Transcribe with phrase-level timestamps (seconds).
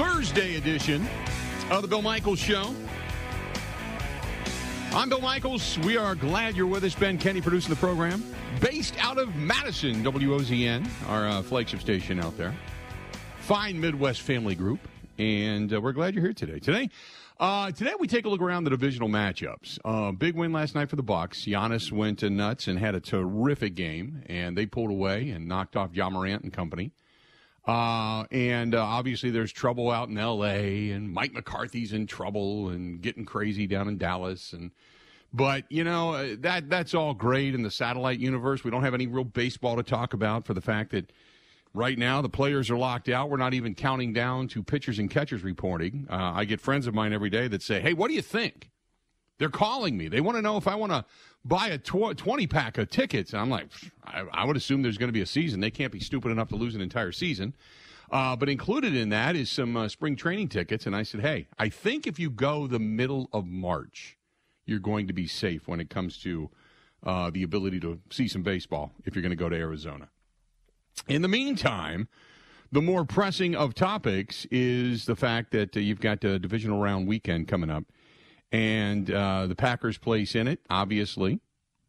[0.00, 1.06] Thursday edition
[1.70, 2.74] of the Bill Michaels Show.
[4.92, 5.78] I'm Bill Michaels.
[5.80, 6.94] We are glad you're with us.
[6.94, 8.24] Ben Kenny producing the program.
[8.62, 12.54] Based out of Madison, WOZN, our uh, flagship station out there.
[13.40, 14.80] Fine Midwest family group.
[15.18, 16.60] And uh, we're glad you're here today.
[16.60, 16.88] Today,
[17.38, 19.78] uh, today we take a look around the divisional matchups.
[19.84, 21.44] Uh, big win last night for the Bucks.
[21.44, 25.76] Giannis went to nuts and had a terrific game, and they pulled away and knocked
[25.76, 26.90] off Ja Morant and company.
[27.66, 30.90] Uh, and uh, obviously, there's trouble out in L.A.
[30.90, 34.52] and Mike McCarthy's in trouble and getting crazy down in Dallas.
[34.52, 34.70] And
[35.32, 38.64] but you know uh, that that's all great in the satellite universe.
[38.64, 41.12] We don't have any real baseball to talk about for the fact that
[41.74, 43.30] right now the players are locked out.
[43.30, 46.06] We're not even counting down to pitchers and catchers reporting.
[46.10, 48.69] Uh, I get friends of mine every day that say, "Hey, what do you think?"
[49.40, 50.08] They're calling me.
[50.08, 51.02] They want to know if I want to
[51.46, 53.32] buy a tw- 20 pack of tickets.
[53.32, 53.68] And I'm like,
[54.04, 55.60] I, I would assume there's going to be a season.
[55.60, 57.54] They can't be stupid enough to lose an entire season.
[58.12, 60.84] Uh, but included in that is some uh, spring training tickets.
[60.84, 64.18] And I said, hey, I think if you go the middle of March,
[64.66, 66.50] you're going to be safe when it comes to
[67.02, 70.10] uh, the ability to see some baseball if you're going to go to Arizona.
[71.08, 72.08] In the meantime,
[72.70, 77.08] the more pressing of topics is the fact that uh, you've got a divisional round
[77.08, 77.84] weekend coming up
[78.52, 81.40] and uh, the Packers' place in it, obviously.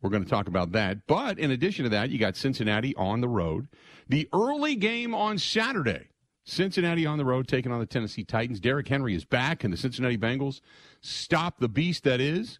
[0.01, 1.05] We're going to talk about that.
[1.05, 3.67] But in addition to that, you got Cincinnati on the road.
[4.09, 6.07] The early game on Saturday.
[6.43, 8.59] Cincinnati on the road taking on the Tennessee Titans.
[8.59, 10.61] Derrick Henry is back, and the Cincinnati Bengals
[11.01, 12.59] stop the beast that is.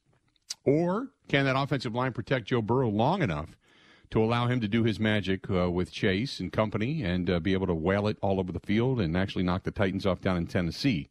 [0.64, 3.58] Or can that offensive line protect Joe Burrow long enough
[4.12, 7.54] to allow him to do his magic uh, with Chase and company and uh, be
[7.54, 10.38] able to whale it all over the field and actually knock the Titans off down
[10.38, 11.10] in Tennessee?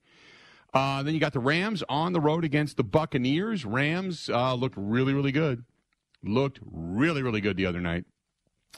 [0.73, 3.65] Uh, then you got the Rams on the road against the Buccaneers.
[3.65, 5.65] Rams uh, looked really, really good.
[6.23, 8.05] Looked really, really good the other night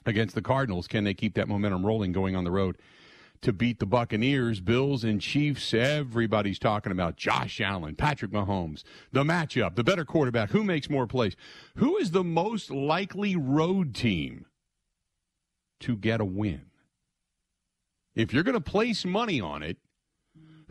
[0.07, 0.87] against the Cardinals.
[0.87, 2.79] Can they keep that momentum rolling going on the road
[3.43, 4.61] to beat the Buccaneers?
[4.61, 10.51] Bills and Chiefs, everybody's talking about Josh Allen, Patrick Mahomes, the matchup, the better quarterback,
[10.51, 11.37] who makes more plays.
[11.77, 14.47] Who is the most likely road team
[15.81, 16.67] to get a win?
[18.15, 19.79] If you're going to place money on it,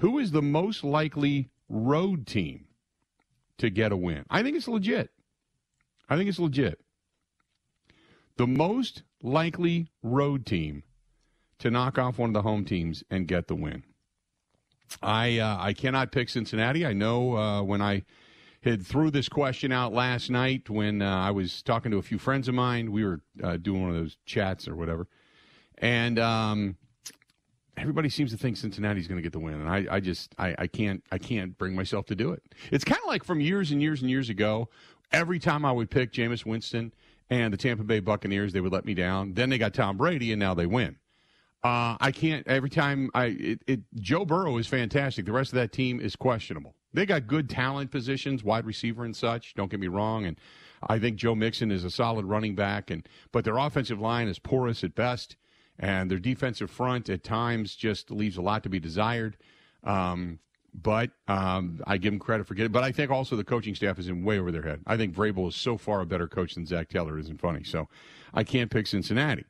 [0.01, 2.66] who is the most likely road team
[3.59, 4.25] to get a win?
[4.31, 5.12] I think it's legit.
[6.09, 6.79] I think it's legit.
[8.38, 10.81] The most likely road team
[11.59, 13.84] to knock off one of the home teams and get the win.
[15.03, 16.83] I uh, I cannot pick Cincinnati.
[16.83, 18.01] I know uh, when I
[18.63, 22.18] had threw this question out last night when uh, I was talking to a few
[22.18, 22.91] friends of mine.
[22.91, 25.07] We were uh, doing one of those chats or whatever,
[25.78, 26.78] and um,
[27.77, 30.55] everybody seems to think Cincinnati's going to get the win, and I, I just I,
[30.57, 32.43] I can't I can't bring myself to do it.
[32.71, 34.69] It's kind of like from years and years and years ago.
[35.11, 36.93] Every time I would pick Jameis Winston
[37.29, 39.33] and the Tampa Bay Buccaneers, they would let me down.
[39.33, 40.97] Then they got Tom Brady, and now they win.
[41.63, 42.47] Uh, I can't.
[42.47, 45.25] Every time I it, it Joe Burrow is fantastic.
[45.25, 46.75] The rest of that team is questionable.
[46.93, 49.53] They got good talent positions, wide receiver and such.
[49.53, 50.38] Don't get me wrong, and
[50.88, 54.39] I think Joe Mixon is a solid running back, and but their offensive line is
[54.39, 55.35] porous at best
[55.79, 59.37] and their defensive front at times just leaves a lot to be desired.
[59.83, 60.39] Um,
[60.73, 62.71] but um, I give them credit for getting.
[62.71, 64.81] But I think also the coaching staff is in way over their head.
[64.87, 67.17] I think Vrabel is so far a better coach than Zac Taylor.
[67.17, 67.63] Isn't funny.
[67.63, 67.89] So
[68.33, 69.45] I can't pick Cincinnati.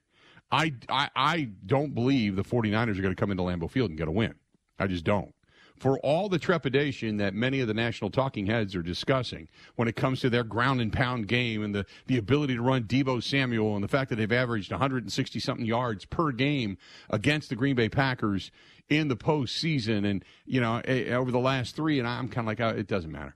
[0.51, 3.97] I, I, I don't believe the 49ers are going to come into Lambeau Field and
[3.97, 4.35] get a win.
[4.79, 5.33] I just don't
[5.81, 9.47] for all the trepidation that many of the national talking heads are discussing
[9.77, 12.83] when it comes to their ground and pound game and the, the ability to run
[12.83, 16.77] Deebo Samuel and the fact that they've averaged 160 something yards per game
[17.09, 18.51] against the Green Bay Packers
[18.89, 21.97] in the postseason and, you know, eh, eh, over the last three.
[21.97, 23.35] And I'm kind of like, oh, it doesn't matter.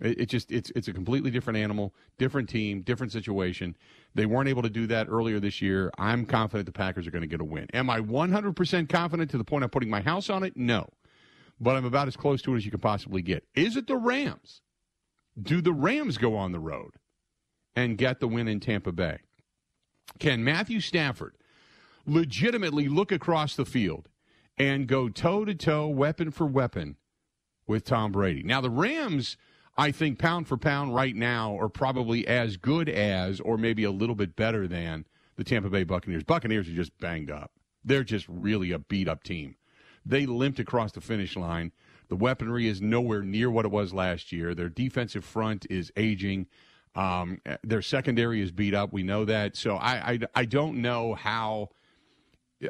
[0.00, 3.76] It, it just, it's, it's a completely different animal, different team, different situation.
[4.14, 5.90] They weren't able to do that earlier this year.
[5.98, 7.66] I'm confident the Packers are going to get a win.
[7.74, 10.56] Am I 100% confident to the point of putting my house on it?
[10.56, 10.88] No
[11.60, 13.44] but I'm about as close to it as you can possibly get.
[13.54, 14.62] Is it the Rams?
[15.40, 16.92] Do the Rams go on the road
[17.76, 19.18] and get the win in Tampa Bay?
[20.18, 21.36] Can Matthew Stafford
[22.06, 24.08] legitimately look across the field
[24.58, 26.96] and go toe to toe, weapon for weapon
[27.66, 28.42] with Tom Brady?
[28.42, 29.36] Now, the Rams,
[29.76, 33.92] I think, pound for pound right now, are probably as good as, or maybe a
[33.92, 36.24] little bit better than, the Tampa Bay Buccaneers.
[36.24, 37.52] Buccaneers are just banged up.
[37.84, 39.56] They're just really a beat up team.
[40.04, 41.72] They limped across the finish line.
[42.08, 44.54] The weaponry is nowhere near what it was last year.
[44.54, 46.46] Their defensive front is aging.
[46.94, 48.92] Um, their secondary is beat up.
[48.92, 49.56] We know that.
[49.56, 51.70] So I, I, I don't know how,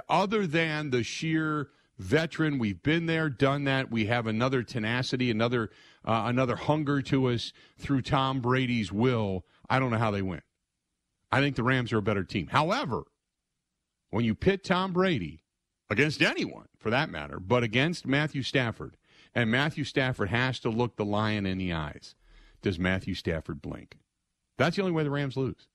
[0.09, 3.91] other than the sheer veteran, we've been there, done that.
[3.91, 5.71] We have another tenacity, another
[6.05, 9.45] uh, another hunger to us through Tom Brady's will.
[9.69, 10.43] I don't know how they win.
[11.31, 12.49] I think the Rams are a better team.
[12.49, 13.03] However,
[14.11, 15.43] when you pit Tom Brady
[15.91, 18.97] against anyone for that matter, but against Matthew Stafford.
[19.35, 22.15] And Matthew Stafford has to look the lion in the eyes.
[22.63, 23.99] Does Matthew Stafford blink?
[24.57, 25.69] That's the only way the Rams lose.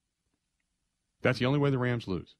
[1.21, 2.35] That's the only way the Rams lose.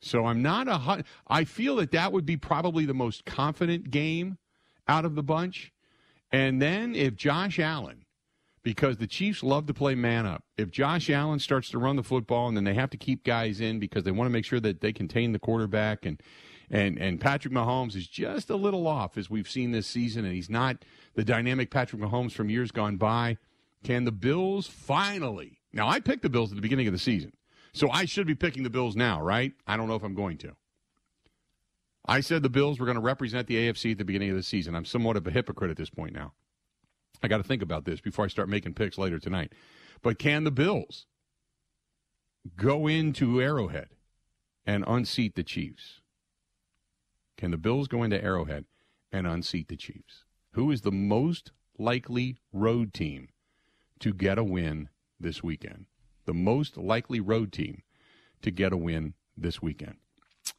[0.00, 1.04] So I'm not a.
[1.28, 4.38] I feel that that would be probably the most confident game
[4.88, 5.72] out of the bunch.
[6.32, 8.04] And then if Josh Allen,
[8.62, 12.02] because the Chiefs love to play man up, if Josh Allen starts to run the
[12.02, 14.60] football and then they have to keep guys in because they want to make sure
[14.60, 16.20] that they contain the quarterback and
[16.72, 20.34] and and Patrick Mahomes is just a little off as we've seen this season, and
[20.34, 20.84] he's not
[21.14, 23.36] the dynamic Patrick Mahomes from years gone by.
[23.84, 25.60] Can the Bills finally?
[25.72, 27.34] Now I picked the Bills at the beginning of the season,
[27.74, 29.52] so I should be picking the Bills now, right?
[29.66, 30.56] I don't know if I'm going to.
[32.06, 34.42] I said the Bills were going to represent the AFC at the beginning of the
[34.42, 34.74] season.
[34.74, 36.32] I'm somewhat of a hypocrite at this point now.
[37.22, 39.52] I got to think about this before I start making picks later tonight.
[40.00, 41.06] But can the Bills
[42.56, 43.90] go into Arrowhead
[44.66, 46.01] and unseat the Chiefs?
[47.36, 48.64] Can the Bills go into Arrowhead
[49.10, 50.24] and unseat the Chiefs?
[50.52, 53.28] Who is the most likely road team
[54.00, 54.88] to get a win
[55.18, 55.86] this weekend?
[56.24, 57.82] The most likely road team
[58.42, 59.96] to get a win this weekend.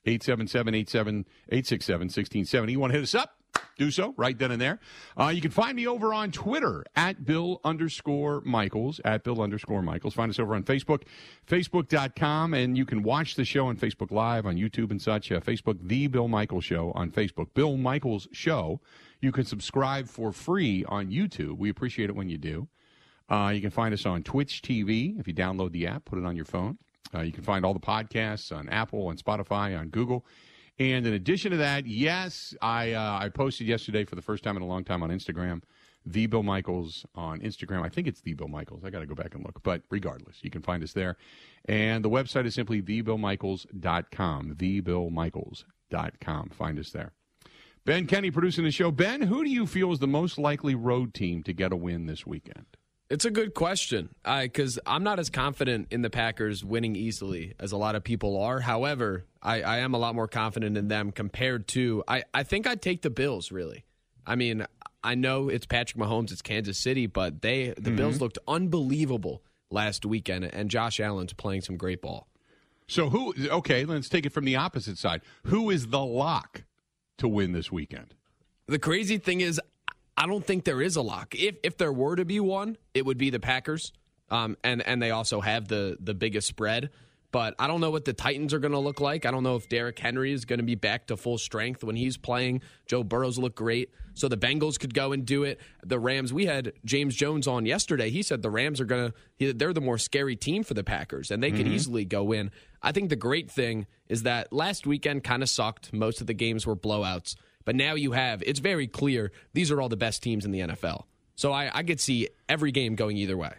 [0.06, 2.72] 877 867 1670.
[2.72, 3.43] You want to hit us up?
[3.78, 4.80] Do so right then and there.
[5.20, 9.82] Uh, you can find me over on Twitter at Bill underscore Michaels, at Bill underscore
[9.82, 10.14] Michaels.
[10.14, 11.04] Find us over on Facebook,
[11.48, 15.32] Facebook.com, and you can watch the show on Facebook Live, on YouTube and such.
[15.32, 17.54] Uh, Facebook, The Bill Michaels Show on Facebook.
[17.54, 18.80] Bill Michaels Show.
[19.22, 21.58] You can subscribe for free on YouTube.
[21.58, 22.68] We appreciate it when you do.
[23.30, 26.26] Uh, you can find us on Twitch TV if you download the app, put it
[26.26, 26.78] on your phone.
[27.16, 30.26] Uh, you can find all the podcasts on Apple, on Spotify, on Google.
[30.80, 34.58] And in addition to that, yes, I uh, I posted yesterday for the first time
[34.58, 35.62] in a long time on Instagram,
[36.06, 37.84] the Bill Michaels on Instagram.
[37.84, 38.84] I think it's the Bill Michaels.
[38.84, 41.18] I got to go back and look, but regardless, you can find us there.
[41.66, 44.56] And the website is simply thebillmichaels.com.
[44.56, 46.50] Thebillmichaels.com.
[46.50, 47.14] Find us there.
[47.86, 48.92] Ben Kenny producing the show.
[48.92, 52.06] Ben, who do you feel is the most likely road team to get a win
[52.06, 52.66] this weekend?
[53.14, 57.72] It's a good question because I'm not as confident in the Packers winning easily as
[57.72, 58.60] a lot of people are.
[58.60, 62.04] However, I, I am a lot more confident in them compared to.
[62.08, 63.86] I, I think I'd take the Bills, really.
[64.26, 64.66] I mean,
[65.04, 67.98] I know it's Patrick Mahomes, it's Kansas City, but they the mm-hmm.
[67.98, 72.28] Bills looked unbelievable last weekend, and Josh Allen's playing some great ball.
[72.88, 75.22] So, who, okay, let's take it from the opposite side.
[75.46, 76.64] Who is the lock
[77.20, 78.16] to win this weekend?
[78.66, 79.62] The crazy thing is,
[80.18, 81.36] I don't think there is a lock.
[81.36, 83.92] If if there were to be one, it would be the Packers.
[84.30, 86.90] Um, and and they also have the the biggest spread.
[87.34, 89.26] But I don't know what the Titans are going to look like.
[89.26, 91.96] I don't know if Derrick Henry is going to be back to full strength when
[91.96, 92.62] he's playing.
[92.86, 93.90] Joe Burrows look great.
[94.14, 95.60] So the Bengals could go and do it.
[95.84, 98.12] The Rams, we had James Jones on yesterday.
[98.12, 101.32] He said the Rams are going to, they're the more scary team for the Packers,
[101.32, 101.58] and they mm-hmm.
[101.58, 102.52] could easily go in.
[102.84, 105.92] I think the great thing is that last weekend kind of sucked.
[105.92, 107.36] Most of the games were blowouts.
[107.66, 110.60] But now you have, it's very clear these are all the best teams in the
[110.60, 111.04] NFL.
[111.36, 113.54] So I, I could see every game going either way.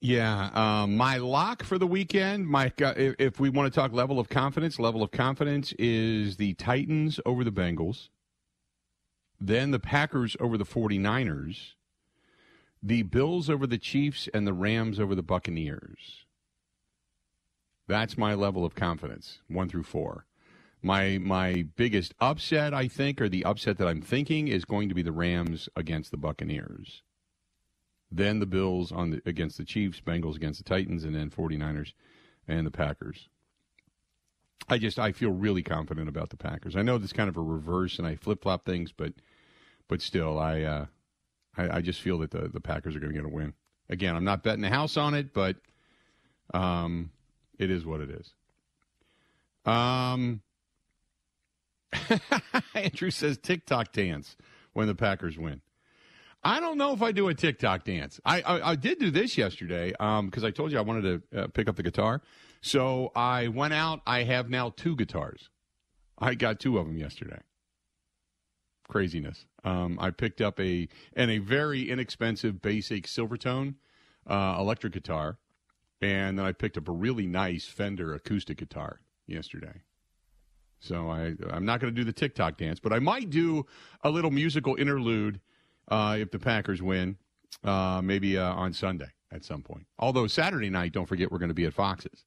[0.00, 2.82] Yeah, um, my lock for the weekend, Mike.
[2.82, 6.52] Uh, if, if, we want to talk level of confidence, level of confidence is the
[6.54, 8.10] Titans over the Bengals,
[9.40, 11.72] then the Packers over the 49ers,
[12.82, 16.26] the Bills over the Chiefs, and the Rams over the Buccaneers.
[17.86, 20.26] That's my level of confidence, one through four.
[20.84, 24.94] My my biggest upset, I think, or the upset that I'm thinking, is going to
[24.94, 27.00] be the Rams against the Buccaneers.
[28.12, 31.94] Then the Bills on the, against the Chiefs, Bengals against the Titans, and then 49ers
[32.46, 33.30] and the Packers.
[34.68, 36.76] I just I feel really confident about the Packers.
[36.76, 39.14] I know it's kind of a reverse, and I flip flop things, but
[39.88, 40.86] but still, I, uh,
[41.56, 43.54] I I just feel that the the Packers are going to get a win.
[43.88, 45.56] Again, I'm not betting the house on it, but
[46.52, 47.10] um,
[47.58, 48.34] it is what it is.
[49.64, 50.42] Um,
[52.74, 54.36] Andrew says TikTok dance
[54.72, 55.60] when the Packers win.
[56.42, 58.20] I don't know if I do a TikTok dance.
[58.24, 61.40] I I, I did do this yesterday because um, I told you I wanted to
[61.40, 62.20] uh, pick up the guitar.
[62.60, 64.00] So I went out.
[64.06, 65.48] I have now two guitars.
[66.18, 67.40] I got two of them yesterday.
[68.88, 69.46] Craziness.
[69.64, 73.76] Um, I picked up a and a very inexpensive basic Silvertone
[74.26, 75.38] uh, electric guitar,
[76.00, 79.80] and then I picked up a really nice Fender acoustic guitar yesterday.
[80.84, 83.66] So I I'm not going to do the TikTok dance, but I might do
[84.02, 85.40] a little musical interlude
[85.88, 87.16] uh, if the Packers win,
[87.62, 89.86] uh, maybe uh, on Sunday at some point.
[89.98, 92.24] Although Saturday night, don't forget we're going to be at Fox's.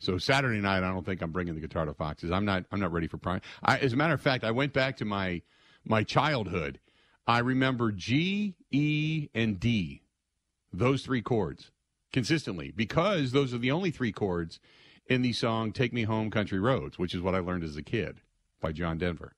[0.00, 2.32] So Saturday night, I don't think I'm bringing the guitar to Fox's.
[2.32, 2.64] I'm not.
[2.72, 3.40] I'm not ready for prime.
[3.62, 5.42] I, as a matter of fact, I went back to my
[5.84, 6.80] my childhood.
[7.24, 10.02] I remember G, E, and D,
[10.72, 11.70] those three chords
[12.12, 14.58] consistently because those are the only three chords
[15.06, 17.82] in the song Take Me Home Country Roads, which is what I learned as a
[17.82, 18.20] kid
[18.60, 19.34] by John Denver.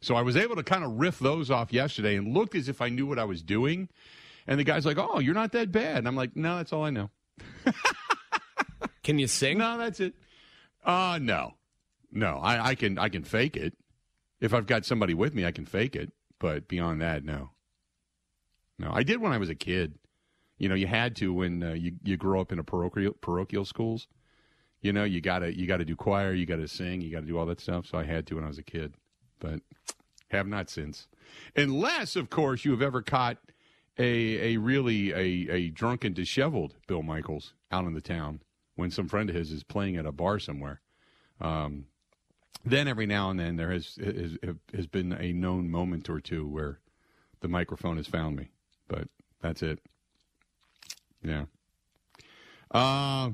[0.00, 2.80] So I was able to kind of riff those off yesterday and looked as if
[2.80, 3.88] I knew what I was doing.
[4.46, 6.84] And the guy's like, "Oh, you're not that bad." And I'm like, "No, that's all
[6.84, 7.10] I know."
[9.04, 9.58] Can you sing?
[9.58, 10.14] No, that's it.
[10.84, 11.54] Uh no,
[12.10, 12.38] no.
[12.38, 13.74] I, I can I can fake it.
[14.40, 16.12] If I've got somebody with me, I can fake it.
[16.40, 17.50] But beyond that, no.
[18.78, 19.94] No, I did when I was a kid.
[20.58, 23.64] You know, you had to when uh, you you grow up in a parochial parochial
[23.64, 24.08] schools.
[24.82, 27.46] You know, you gotta you gotta do choir, you gotta sing, you gotta do all
[27.46, 27.86] that stuff.
[27.86, 28.94] So I had to when I was a kid,
[29.38, 29.60] but
[30.30, 31.08] have not since.
[31.56, 33.38] Unless, of course, you have ever caught
[33.96, 38.42] a a really a, a drunken, disheveled Bill Michaels out in the town
[38.74, 40.80] when some friend of his is playing at a bar somewhere.
[41.40, 41.86] Um,
[42.64, 44.36] then every now and then there has, has
[44.74, 46.80] has been a known moment or two where
[47.40, 48.50] the microphone has found me,
[48.88, 49.08] but
[49.40, 49.80] that's it.
[51.22, 51.44] Yeah.
[52.70, 53.30] Uh,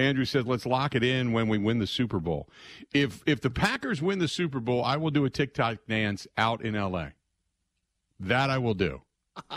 [0.00, 2.48] Andrew said, "Let's lock it in when we win the Super Bowl.
[2.92, 6.64] If if the Packers win the Super Bowl, I will do a TikTok dance out
[6.64, 7.12] in L.A.
[8.18, 9.02] That I will do.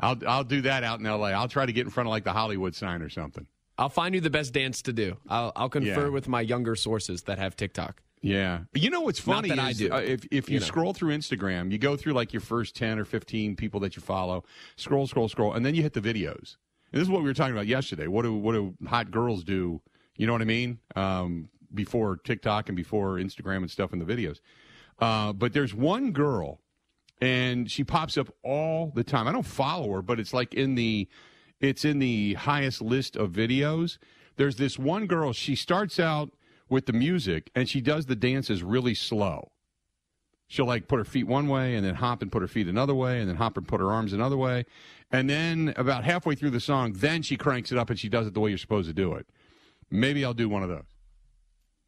[0.00, 1.32] I'll I'll do that out in L.A.
[1.32, 3.46] I'll try to get in front of like the Hollywood sign or something.
[3.78, 5.16] I'll find you the best dance to do.
[5.28, 6.08] I'll, I'll confer Yeah.
[6.08, 8.02] with my younger sources that have TikTok.
[8.22, 9.92] Yeah, you know what's Not funny that I do.
[9.92, 10.66] uh, if if you, You know.
[10.66, 14.02] scroll through Instagram, you go through like your first ten or fifteen people that you
[14.02, 14.44] follow,
[14.76, 16.56] scroll, scroll, scroll, and then you hit the videos.
[16.94, 18.06] This is what we were talking about yesterday.
[18.06, 19.82] What do what do hot girls do?
[20.16, 20.78] You know what I mean?
[20.94, 24.38] Um, before TikTok and before Instagram and stuff in the videos.
[25.00, 26.60] Uh, but there's one girl,
[27.20, 29.26] and she pops up all the time.
[29.26, 31.08] I don't follow her, but it's like in the
[31.58, 33.98] it's in the highest list of videos.
[34.36, 35.32] There's this one girl.
[35.32, 36.30] She starts out
[36.68, 39.50] with the music and she does the dances really slow.
[40.46, 42.94] She'll like put her feet one way and then hop and put her feet another
[42.94, 44.66] way and then hop and put her arms another way.
[45.10, 48.26] And then about halfway through the song, then she cranks it up and she does
[48.26, 49.26] it the way you're supposed to do it.
[49.90, 50.84] Maybe I'll do one of those.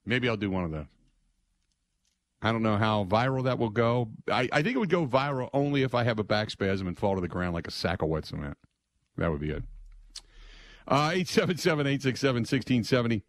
[0.04, 0.86] Maybe I'll do one of those.
[2.42, 4.10] I don't know how viral that will go.
[4.30, 6.96] I, I think it would go viral only if I have a back spasm and
[6.96, 8.56] fall to the ground like a sack of wet cement.
[9.16, 9.64] That would be it.
[10.86, 13.22] Uh, 877 867 1670.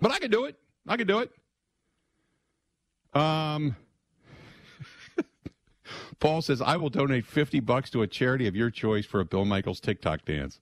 [0.00, 0.56] But I could do it.
[0.86, 1.30] I could do it.
[3.14, 3.76] Um,
[6.20, 9.24] Paul says, I will donate 50 bucks to a charity of your choice for a
[9.24, 10.60] Bill Michaels TikTok dance.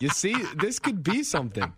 [0.00, 1.72] You see, this could be something.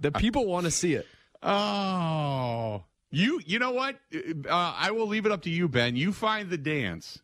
[0.00, 1.06] The people want to see it.
[1.42, 3.96] Oh, you you know what?
[4.14, 5.96] Uh, I will leave it up to you, Ben.
[5.96, 7.20] You find the dance,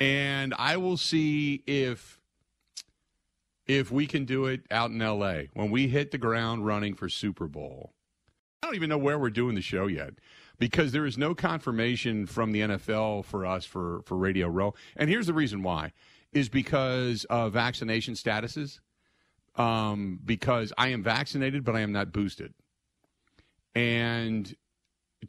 [0.00, 2.20] and I will see if
[3.66, 5.50] if we can do it out in L.A.
[5.54, 7.92] when we hit the ground running for Super Bowl.
[8.62, 10.14] I don't even know where we're doing the show yet
[10.58, 14.74] because there is no confirmation from the NFL for us for for Radio Row.
[14.96, 15.92] And here's the reason why:
[16.32, 18.80] is because of vaccination statuses.
[19.56, 22.54] Um, because I am vaccinated, but I am not boosted.
[23.74, 24.54] And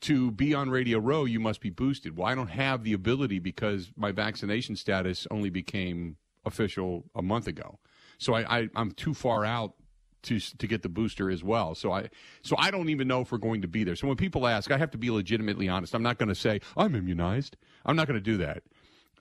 [0.01, 2.15] to be on Radio Row, you must be boosted.
[2.15, 7.47] Well, I don't have the ability because my vaccination status only became official a month
[7.47, 7.79] ago.
[8.17, 9.73] So I, I, I'm too far out
[10.23, 11.75] to to get the booster as well.
[11.75, 12.09] So I
[12.41, 13.95] so I don't even know if we're going to be there.
[13.95, 15.93] So when people ask, I have to be legitimately honest.
[15.93, 17.57] I'm not going to say I'm immunized.
[17.85, 18.63] I'm not going to do that.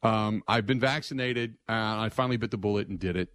[0.03, 1.57] Um, I've been vaccinated.
[1.69, 3.33] I finally bit the bullet and did it.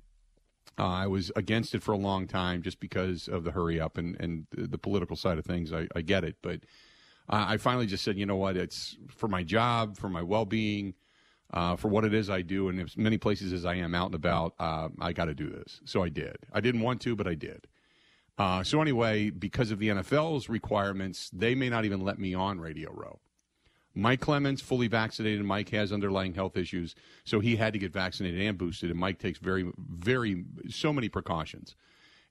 [0.80, 3.98] Uh, I was against it for a long time just because of the hurry up
[3.98, 5.72] and, and the political side of things.
[5.72, 6.38] I, I get it.
[6.42, 6.62] But
[7.30, 8.58] I finally just said, you know what?
[8.58, 10.94] It's for my job, for my well being,
[11.54, 12.68] uh, for what it is I do.
[12.70, 15.50] And as many places as I am out and about, uh, I got to do
[15.50, 15.80] this.
[15.86, 16.36] So I did.
[16.52, 17.68] I didn't want to, but I did.
[18.38, 22.60] Uh, so anyway, because of the NFL's requirements, they may not even let me on
[22.60, 23.20] Radio Row.
[23.96, 25.46] Mike Clemens, fully vaccinated.
[25.46, 28.90] Mike has underlying health issues, so he had to get vaccinated and boosted.
[28.90, 31.76] And Mike takes very, very, so many precautions.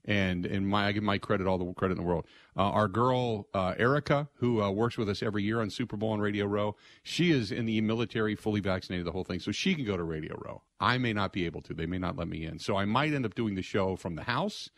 [0.05, 2.25] And and my, I give my credit, all the credit in the world.
[2.57, 6.13] Uh, our girl uh, Erica, who uh, works with us every year on Super Bowl
[6.13, 9.73] and Radio Row, she is in the military, fully vaccinated, the whole thing, so she
[9.75, 10.61] can go to Radio Row.
[10.79, 12.59] I may not be able to; they may not let me in.
[12.59, 14.69] So I might end up doing the show from the house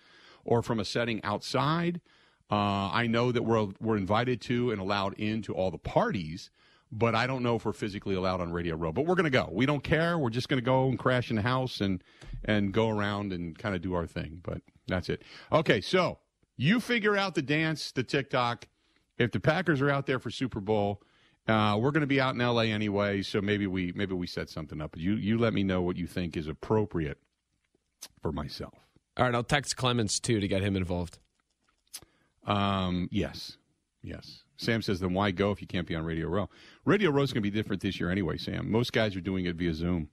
[0.44, 2.02] or from a setting outside.
[2.52, 6.52] Uh, I know that we're we're invited to and allowed into all the parties,
[6.92, 8.92] but I don't know if we're physically allowed on Radio Row.
[8.92, 9.50] But we're going to go.
[9.52, 10.20] We don't care.
[10.20, 12.04] We're just going to go and crash in the house and
[12.44, 14.42] and go around and kind of do our thing.
[14.44, 15.24] But that's it.
[15.52, 16.20] Okay, so
[16.58, 18.68] you figure out the dance, the TikTok.
[19.18, 21.02] If the Packers are out there for Super Bowl,
[21.48, 23.22] uh, we're going to be out in LA anyway.
[23.22, 24.98] So maybe we maybe we set something up.
[24.98, 27.18] You you let me know what you think is appropriate
[28.22, 28.74] for myself.
[29.18, 31.20] All right, I'll text Clemens too to get him involved.
[32.46, 33.58] Um, yes,
[34.04, 34.44] yes.
[34.58, 36.50] Sam says, then why go if you can't be on Radio Row?
[36.86, 38.72] Radio Row's going to be different this year anyway, Sam.
[38.72, 40.10] Most guys are doing it via Zoom.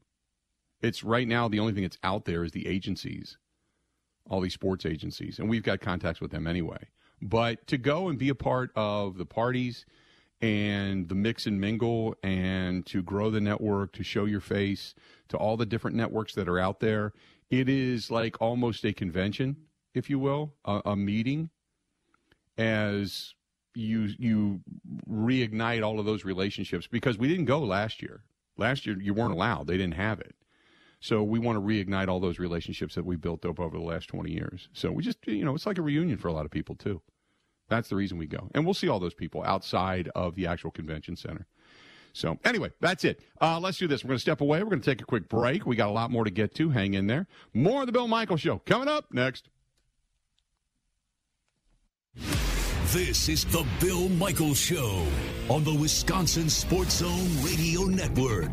[0.80, 3.38] It's right now the only thing that's out there is the agencies,
[4.28, 6.88] all these sports agencies, and we've got contacts with them anyway.
[7.20, 9.84] But to go and be a part of the parties,
[10.42, 14.94] and the mix and mingle and to grow the network, to show your face
[15.28, 17.12] to all the different networks that are out there.
[17.48, 19.56] It is like almost a convention,
[19.94, 21.50] if you will, a, a meeting
[22.58, 23.34] as
[23.74, 24.60] you you
[25.08, 28.24] reignite all of those relationships because we didn't go last year.
[28.58, 30.34] Last year you weren't allowed; they didn't have it.
[31.02, 34.08] So we want to reignite all those relationships that we built up over the last
[34.08, 34.68] twenty years.
[34.72, 37.02] So we just you know it's like a reunion for a lot of people too.
[37.68, 40.70] That's the reason we go, and we'll see all those people outside of the actual
[40.70, 41.46] convention center.
[42.12, 43.20] So anyway, that's it.
[43.40, 44.04] Uh, let's do this.
[44.04, 44.62] We're going to step away.
[44.62, 45.66] We're going to take a quick break.
[45.66, 46.70] We got a lot more to get to.
[46.70, 47.26] Hang in there.
[47.54, 49.48] More of the Bill Michael Show coming up next.
[52.92, 55.06] This is the Bill Michaels Show
[55.48, 58.52] on the Wisconsin Sports Zone Radio Network.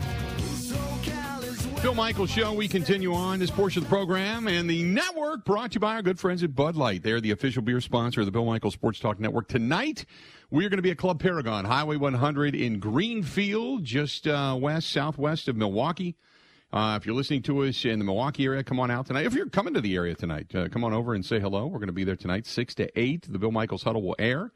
[1.81, 2.53] Bill Michaels Show.
[2.53, 5.95] We continue on this portion of the program and the network brought to you by
[5.95, 7.01] our good friends at Bud Light.
[7.01, 9.47] They're the official beer sponsor of the Bill Michaels Sports Talk Network.
[9.47, 10.05] Tonight,
[10.51, 14.91] we are going to be at Club Paragon, Highway 100 in Greenfield, just uh, west,
[14.91, 16.15] southwest of Milwaukee.
[16.71, 19.25] Uh, if you're listening to us in the Milwaukee area, come on out tonight.
[19.25, 21.65] If you're coming to the area tonight, uh, come on over and say hello.
[21.65, 23.31] We're going to be there tonight, 6 to 8.
[23.31, 24.51] The Bill Michaels Huddle will air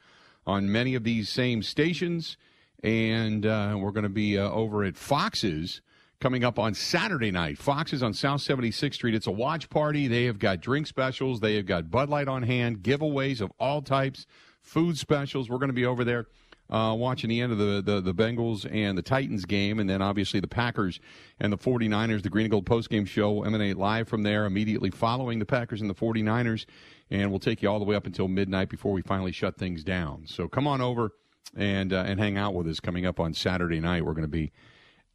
[0.45, 2.37] on many of these same stations.
[2.83, 5.81] And uh, we're going to be uh, over at Fox's
[6.19, 7.57] coming up on Saturday night.
[7.57, 9.15] Fox is on South 76th Street.
[9.15, 10.07] It's a watch party.
[10.07, 13.81] They have got drink specials, they have got Bud Light on hand, giveaways of all
[13.81, 14.25] types,
[14.61, 15.49] food specials.
[15.49, 16.27] We're going to be over there
[16.69, 20.01] uh, watching the end of the, the, the Bengals and the Titans game, and then
[20.01, 20.99] obviously the Packers
[21.39, 22.23] and the 49ers.
[22.23, 25.81] The Green and Gold postgame show will emanate live from there immediately following the Packers
[25.81, 26.65] and the 49ers,
[27.11, 29.83] and we'll take you all the way up until midnight before we finally shut things
[29.83, 30.23] down.
[30.25, 31.11] So come on over
[31.55, 34.03] and uh, and hang out with us coming up on Saturday night.
[34.03, 34.51] We're going to be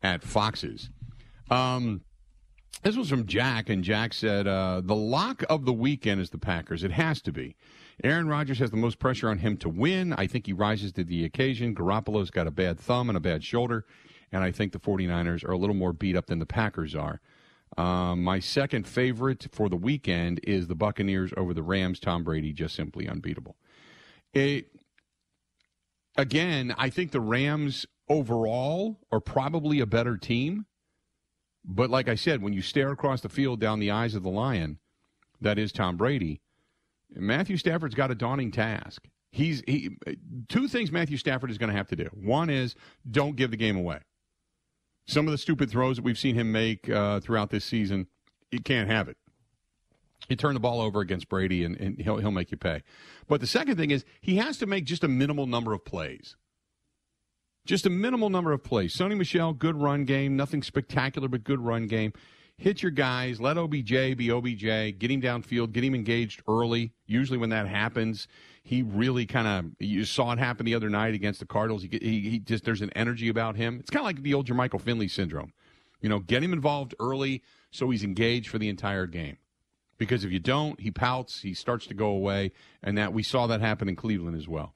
[0.02, 0.90] at Fox's.
[1.50, 2.02] Um,
[2.82, 6.38] this was from Jack, and Jack said, uh, The lock of the weekend is the
[6.38, 6.82] Packers.
[6.82, 7.56] It has to be.
[8.02, 10.14] Aaron Rodgers has the most pressure on him to win.
[10.14, 11.74] I think he rises to the occasion.
[11.74, 13.84] Garoppolo's got a bad thumb and a bad shoulder,
[14.32, 17.20] and I think the 49ers are a little more beat up than the Packers are.
[17.76, 22.00] Um, my second favorite for the weekend is the Buccaneers over the Rams.
[22.00, 23.56] Tom Brady, just simply unbeatable.
[24.32, 24.68] It,
[26.16, 30.66] again, I think the Rams overall are probably a better team.
[31.64, 34.30] But like I said, when you stare across the field down the eyes of the
[34.30, 34.78] lion,
[35.40, 36.42] that is Tom Brady,
[37.14, 39.08] Matthew Stafford's got a daunting task.
[39.30, 39.96] He's he
[40.48, 42.08] two things Matthew Stafford is going to have to do.
[42.12, 42.74] One is
[43.08, 44.00] don't give the game away.
[45.06, 48.08] Some of the stupid throws that we've seen him make uh, throughout this season,
[48.50, 49.16] you can't have it.
[50.28, 52.82] You turn the ball over against Brady, and, and he'll he'll make you pay.
[53.28, 56.36] But the second thing is he has to make just a minimal number of plays.
[57.70, 58.96] Just a minimal number of plays.
[58.96, 60.36] Sony Michel, good run game.
[60.36, 62.12] Nothing spectacular, but good run game.
[62.56, 63.40] Hit your guys.
[63.40, 64.98] Let OBJ be OBJ.
[64.98, 65.70] Get him downfield.
[65.70, 66.94] Get him engaged early.
[67.06, 68.26] Usually, when that happens,
[68.64, 71.84] he really kind of you saw it happen the other night against the Cardinals.
[71.84, 73.78] He, he, he just there's an energy about him.
[73.78, 75.52] It's kind of like the old Jermichael Finley syndrome.
[76.00, 79.36] You know, get him involved early so he's engaged for the entire game.
[79.96, 81.42] Because if you don't, he pouts.
[81.42, 82.50] He starts to go away,
[82.82, 84.74] and that we saw that happen in Cleveland as well.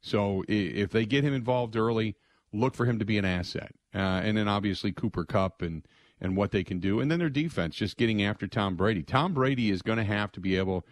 [0.00, 2.16] So if they get him involved early,
[2.52, 3.74] look for him to be an asset.
[3.94, 5.86] Uh, and then obviously Cooper Kupp and
[6.20, 9.02] and what they can do, and then their defense just getting after Tom Brady.
[9.02, 10.84] Tom Brady is going to have to be able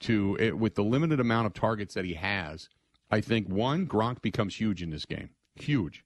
[0.00, 2.68] to, it, with the limited amount of targets that he has.
[3.10, 6.04] I think one Gronk becomes huge in this game, huge,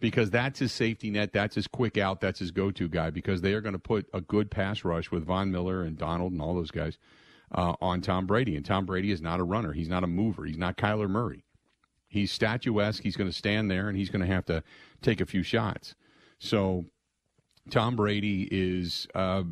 [0.00, 3.10] because that's his safety net, that's his quick out, that's his go-to guy.
[3.10, 6.32] Because they are going to put a good pass rush with Von Miller and Donald
[6.32, 6.96] and all those guys
[7.52, 10.46] uh, on Tom Brady, and Tom Brady is not a runner, he's not a mover,
[10.46, 11.44] he's not Kyler Murray.
[12.14, 13.02] He's statuesque.
[13.02, 14.62] He's going to stand there and he's going to have to
[15.02, 15.96] take a few shots.
[16.38, 16.84] So
[17.70, 19.42] Tom Brady is uh,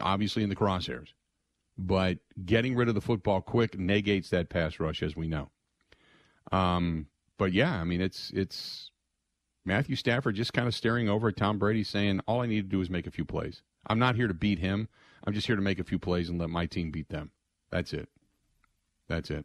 [0.00, 1.08] obviously in the crosshairs,
[1.76, 5.50] but getting rid of the football quick negates that pass rush, as we know.
[6.50, 8.90] Um, but yeah, I mean, it's it's
[9.66, 12.76] Matthew Stafford just kind of staring over at Tom Brady, saying, "All I need to
[12.76, 13.60] do is make a few plays.
[13.86, 14.88] I'm not here to beat him.
[15.26, 17.30] I'm just here to make a few plays and let my team beat them.
[17.70, 18.08] That's it.
[19.06, 19.44] That's it."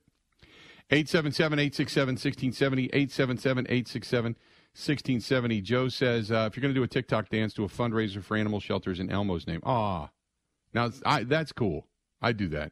[0.92, 2.86] 877 867 1670.
[2.86, 4.36] 877 867
[4.74, 5.62] 1670.
[5.62, 8.38] Joe says, uh, if you're going to do a TikTok dance, do a fundraiser for
[8.38, 9.62] animal shelters in Elmo's name.
[9.66, 10.10] Ah,
[10.74, 11.88] now I, that's cool.
[12.22, 12.72] I do that.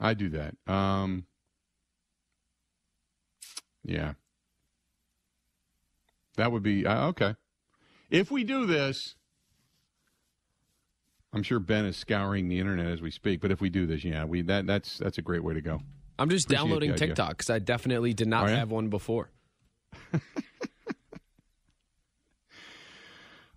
[0.00, 0.56] I do that.
[0.66, 1.26] Um,
[3.84, 4.14] yeah.
[6.36, 7.36] That would be uh, okay.
[8.10, 9.14] if we do this,
[11.32, 13.40] I'm sure Ben is scouring the internet as we speak.
[13.40, 15.80] But if we do this, yeah, we that that's that's a great way to go.
[16.18, 16.94] I'm just Appreciate downloading.
[16.94, 19.30] TikTok because I definitely did not Oh, have one before.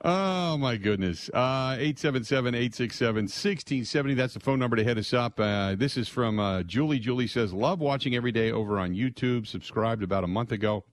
[0.07, 1.29] Oh my goodness.
[1.33, 4.15] Uh 877-867-1670.
[4.15, 5.39] That's the phone number to hit us up.
[5.39, 6.99] Uh, this is from uh, Julie.
[6.99, 9.47] Julie says, "Love watching every day over on YouTube.
[9.47, 10.83] Subscribed about a month ago.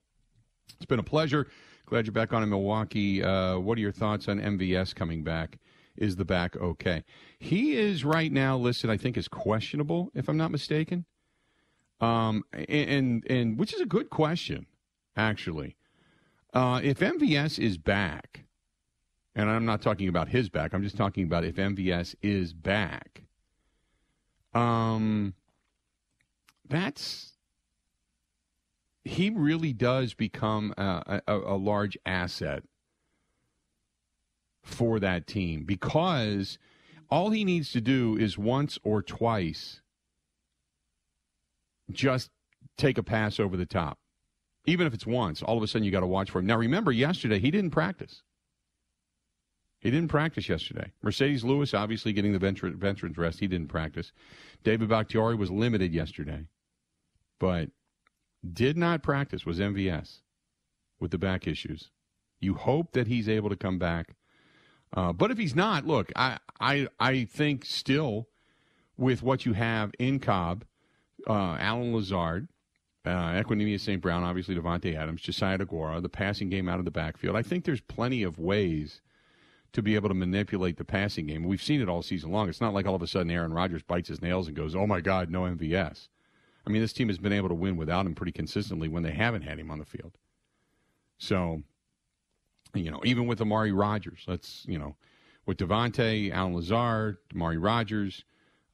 [0.77, 1.47] It's been a pleasure.
[1.85, 3.23] Glad you're back on in Milwaukee.
[3.23, 5.59] Uh, what are your thoughts on MVS coming back?
[5.97, 7.05] Is the back okay?
[7.39, 11.05] He is right now listed, I think, as questionable, if I'm not mistaken.
[12.01, 14.67] Um, and and which is a good question,
[15.17, 15.77] actually.
[16.53, 18.45] Uh, if MVS is back,
[19.35, 23.23] and I'm not talking about his back, I'm just talking about if MVS is back.
[24.55, 25.35] Um,
[26.69, 27.33] that's
[29.05, 32.63] he really does become a, a, a large asset
[34.63, 36.59] for that team because
[37.11, 39.81] all he needs to do is once or twice
[41.91, 42.31] just
[42.79, 43.99] take a pass over the top.
[44.65, 46.47] Even if it's once, all of a sudden you got to watch for him.
[46.47, 48.23] Now remember, yesterday he didn't practice.
[49.81, 50.93] He didn't practice yesterday.
[51.05, 53.41] Marcedes Lewis obviously getting the veteran, veterans rest.
[53.41, 54.13] He didn't practice.
[54.63, 56.47] David Bakhtiari was limited yesterday,
[57.41, 57.71] but
[58.53, 59.45] did not practice.
[59.45, 60.21] Was MVS
[61.01, 61.91] with the back issues.
[62.41, 64.15] You hope that he's able to come back,
[64.95, 68.29] uh, but if he's not, look, I I I think still
[68.97, 70.65] with what you have in Cobb,
[71.29, 72.49] uh, Allen Lazard,
[73.05, 74.01] uh, Equanimeous St.
[74.01, 77.37] Brown, obviously Davante Adams, Josiah Deguara, the passing game out of the backfield.
[77.37, 79.01] I think there's plenty of ways
[79.73, 81.45] to be able to manipulate the passing game.
[81.45, 82.49] We've seen it all season long.
[82.49, 84.87] It's not like all of a sudden Aaron Rodgers bites his nails and goes, "Oh
[84.87, 86.09] my God, no MVS."
[86.67, 89.13] I mean, this team has been able to win without him pretty consistently when they
[89.13, 90.19] haven't had him on the field.
[91.19, 91.63] So,
[92.75, 94.97] you know, even with Amari Rodgers, let's you know,
[95.47, 98.25] with Davante, Allen Lazard, Amari Rodgers,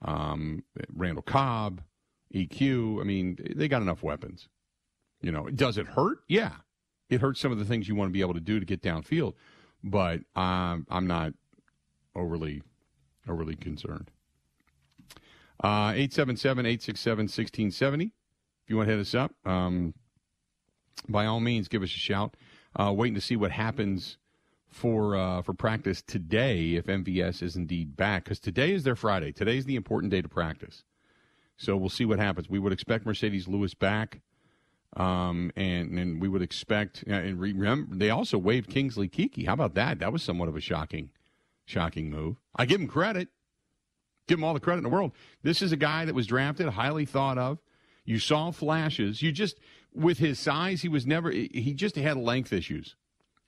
[0.02, 0.62] um,
[0.94, 1.82] Randall Cobb,
[2.34, 3.00] EQ.
[3.00, 4.48] I mean, they got enough weapons.
[5.20, 6.18] You know, does it hurt?
[6.28, 6.52] Yeah,
[7.11, 8.82] it hurts some of the things you want to be able to do to get
[8.82, 9.34] downfield,
[9.82, 11.32] but um, I'm not
[12.14, 12.62] overly
[13.28, 14.11] overly concerned.
[15.62, 18.04] Uh, 877-867-1670.
[18.04, 18.11] If
[18.68, 19.92] you want to hit us up, um,
[21.08, 22.34] by all means, give us a shout.
[22.76, 24.18] Uh, waiting to see what happens
[24.68, 29.33] for uh, for practice today if MVS is indeed back because today is their Friday.
[29.33, 30.85] Today's the important day to practice.
[31.57, 32.48] So we'll see what happens.
[32.48, 34.20] We would expect Marcedes Lewis back,
[34.96, 37.02] um, and and we would expect.
[37.09, 39.46] uh, And remember, they also waived Kingsley Keke.
[39.46, 39.98] How about that?
[39.98, 41.11] That was somewhat of a shocking,
[41.64, 42.37] shocking move.
[42.54, 43.28] I give him credit.
[44.28, 45.12] Give him all the credit in the world.
[45.42, 47.59] This is a guy that was drafted, highly thought of.
[48.04, 49.22] You saw flashes.
[49.22, 49.59] You just
[49.94, 51.31] with his size, he was never.
[51.31, 52.96] He just had length issues.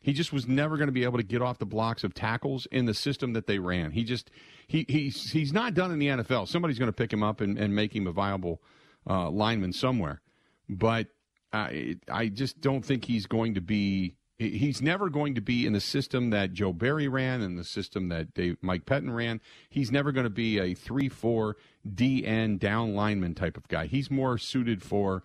[0.03, 2.67] He just was never going to be able to get off the blocks of tackles
[2.73, 3.93] in the system that they ran.
[3.93, 4.31] He just
[4.67, 6.49] he he's he's not done in the NFL.
[6.49, 8.63] Somebody's going to pick him up and, and make him a viable
[9.09, 10.23] uh, lineman somewhere.
[10.69, 11.09] But
[11.53, 14.17] I I just don't think he's going to be.
[14.39, 18.09] He's never going to be in the system that Joe Barry ran and the system
[18.09, 19.39] that Dave, Mike Pettine ran.
[19.69, 23.85] He's never going to be a three-four DN down lineman type of guy.
[23.85, 25.25] He's more suited for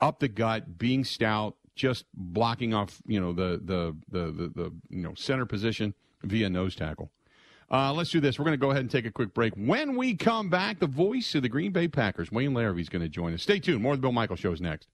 [0.00, 4.72] up the gut, being stout, just blocking off, you know, the the the the, the
[4.88, 7.10] you know center position via nose tackle.
[7.70, 8.38] Uh, let's do this.
[8.38, 9.54] We're going to go ahead and take a quick break.
[9.54, 13.02] When we come back, the voice of the Green Bay Packers, Wayne Larrivee, is going
[13.02, 13.42] to join us.
[13.42, 13.80] Stay tuned.
[13.80, 14.88] More of the Bill Michael Show is next.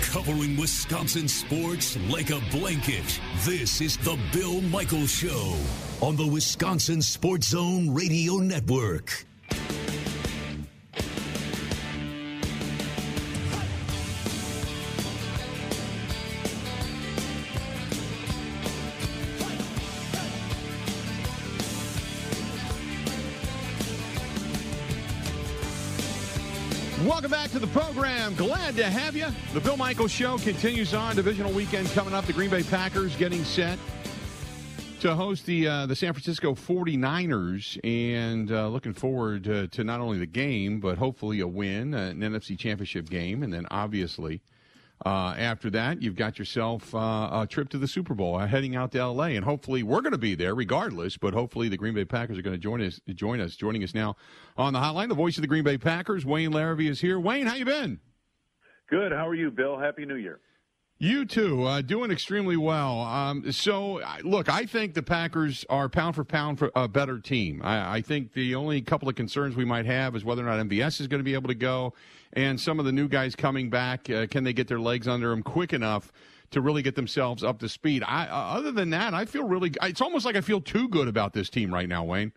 [0.00, 3.20] Covering Wisconsin sports like a blanket.
[3.40, 5.56] This is the Bill Michael Show
[6.00, 9.26] on the Wisconsin Sports Zone Radio Network.
[27.14, 28.34] Welcome back to the program.
[28.34, 29.26] Glad to have you.
[29.52, 31.14] The Bill Michaels Show continues on.
[31.14, 32.26] Divisional weekend coming up.
[32.26, 33.78] The Green Bay Packers getting set
[34.98, 40.00] to host the uh, the San Francisco 49ers and uh, looking forward to, to not
[40.00, 43.44] only the game, but hopefully a win, an NFC Championship game.
[43.44, 44.42] And then obviously,
[45.04, 48.76] uh, after that, you've got yourself uh, a trip to the Super Bowl, uh, heading
[48.76, 49.36] out to L.A.
[49.36, 51.16] And hopefully, we're going to be there regardless.
[51.16, 53.00] But hopefully, the Green Bay Packers are going to join us.
[53.14, 53.56] Join us.
[53.56, 54.16] Joining us now
[54.56, 57.18] on the hotline, the voice of the Green Bay Packers, Wayne Larrivee, is here.
[57.18, 58.00] Wayne, how you been?
[58.88, 59.12] Good.
[59.12, 59.78] How are you, Bill?
[59.78, 60.40] Happy New Year.
[60.98, 63.00] You too, uh, doing extremely well.
[63.00, 67.60] Um, so, look, I think the Packers are pound for pound for a better team.
[67.64, 70.64] I, I think the only couple of concerns we might have is whether or not
[70.64, 71.94] MVS is going to be able to go,
[72.32, 74.08] and some of the new guys coming back.
[74.08, 76.12] Uh, can they get their legs under them quick enough
[76.54, 78.04] to really get themselves up to speed.
[78.06, 79.72] I, uh, other than that, I feel really.
[79.82, 82.32] It's almost like I feel too good about this team right now, Wayne.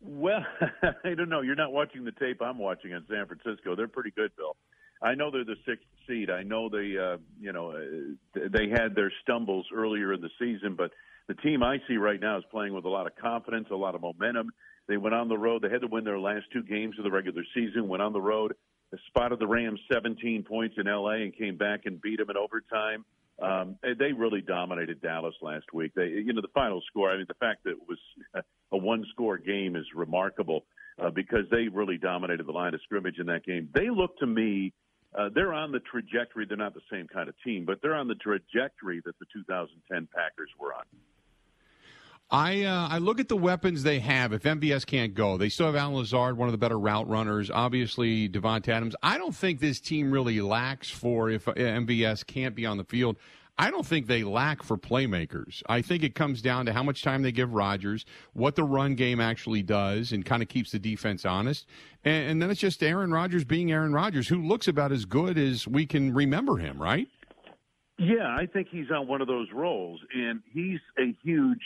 [0.00, 0.46] Well,
[1.04, 1.40] I don't know.
[1.40, 3.74] You're not watching the tape I'm watching on San Francisco.
[3.74, 4.56] They're pretty good, Bill.
[5.02, 6.30] I know they're the sixth seed.
[6.30, 10.74] I know they, uh, you know, uh, they had their stumbles earlier in the season,
[10.76, 10.90] but
[11.28, 13.94] the team I see right now is playing with a lot of confidence, a lot
[13.94, 14.50] of momentum.
[14.88, 15.62] They went on the road.
[15.62, 17.88] They had to win their last two games of the regular season.
[17.88, 18.54] Went on the road,
[19.06, 21.22] spotted the Rams 17 points in L.A.
[21.22, 23.04] and came back and beat them in overtime.
[23.40, 25.92] Um, they really dominated Dallas last week.
[25.94, 27.10] They, you know, the final score.
[27.10, 27.98] I mean, the fact that it was
[28.72, 30.66] a one-score game is remarkable
[31.02, 33.68] uh, because they really dominated the line of scrimmage in that game.
[33.74, 34.72] They look to me.
[35.16, 36.46] Uh, they're on the trajectory.
[36.46, 40.08] They're not the same kind of team, but they're on the trajectory that the 2010
[40.14, 40.84] Packers were on.
[42.32, 44.32] I uh, I look at the weapons they have.
[44.32, 47.50] If MVS can't go, they still have Allen Lazard, one of the better route runners.
[47.50, 48.94] Obviously, Davante Adams.
[49.02, 52.84] I don't think this team really lacks for if uh, MVS can't be on the
[52.84, 53.16] field.
[53.60, 55.62] I don't think they lack for playmakers.
[55.68, 58.94] I think it comes down to how much time they give Rodgers, what the run
[58.94, 61.66] game actually does, and kind of keeps the defense honest.
[62.02, 65.36] And, and then it's just Aaron Rodgers being Aaron Rodgers, who looks about as good
[65.36, 67.06] as we can remember him, right?
[67.98, 71.60] Yeah, I think he's on one of those rolls, and he's a huge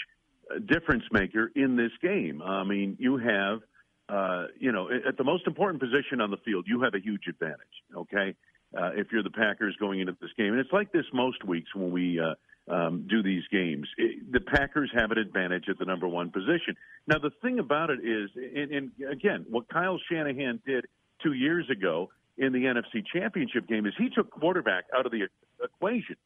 [0.66, 2.42] difference maker in this game.
[2.42, 3.60] I mean, you have,
[4.08, 7.28] uh, you know, at the most important position on the field, you have a huge
[7.28, 7.60] advantage.
[7.96, 8.34] Okay,
[8.76, 11.74] uh, if you're the Packers going into this game, and it's like this most weeks
[11.74, 13.88] when we uh, um, do these games.
[13.96, 16.76] It, the Packers have an advantage at the number one position.
[17.06, 20.86] Now, the thing about it is, and, and again, what Kyle Shanahan did
[21.22, 25.26] two years ago in the NFC Championship game is he took quarterback out of the
[25.62, 26.16] equation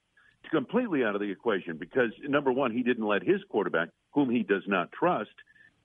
[0.50, 4.42] completely out of the equation because number one, he didn't let his quarterback, whom he
[4.42, 5.30] does not trust,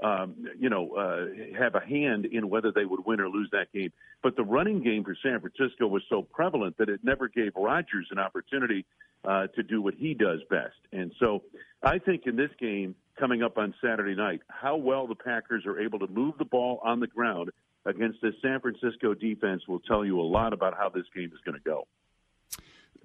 [0.01, 3.71] um, you know, uh, have a hand in whether they would win or lose that
[3.73, 3.91] game.
[4.21, 8.07] But the running game for San Francisco was so prevalent that it never gave Rodgers
[8.11, 8.85] an opportunity
[9.25, 10.75] uh, to do what he does best.
[10.91, 11.43] And so
[11.81, 15.79] I think in this game coming up on Saturday night, how well the Packers are
[15.79, 17.51] able to move the ball on the ground
[17.85, 21.39] against this San Francisco defense will tell you a lot about how this game is
[21.45, 21.87] going to go.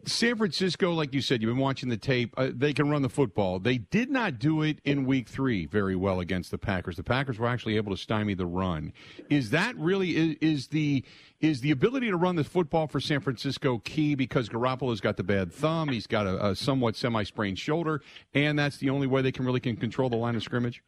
[0.08, 2.34] San Francisco, like you said, you've been watching the tape.
[2.36, 3.58] Uh, they can run the football.
[3.58, 6.96] They did not do it in Week Three very well against the Packers.
[6.96, 8.92] The Packers were actually able to stymie the run.
[9.30, 11.04] Is that really is, is the
[11.40, 15.22] is the ability to run the football for San Francisco key because Garoppolo's got the
[15.22, 18.02] bad thumb, he's got a, a somewhat semi-sprained shoulder,
[18.34, 20.82] and that's the only way they can really can control the line of scrimmage?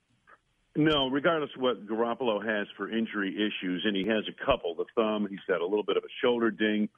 [0.77, 4.75] No, regardless of what Garoppolo has for injury issues, and he has a couple.
[4.77, 6.89] The thumb, he's got a little bit of a shoulder ding.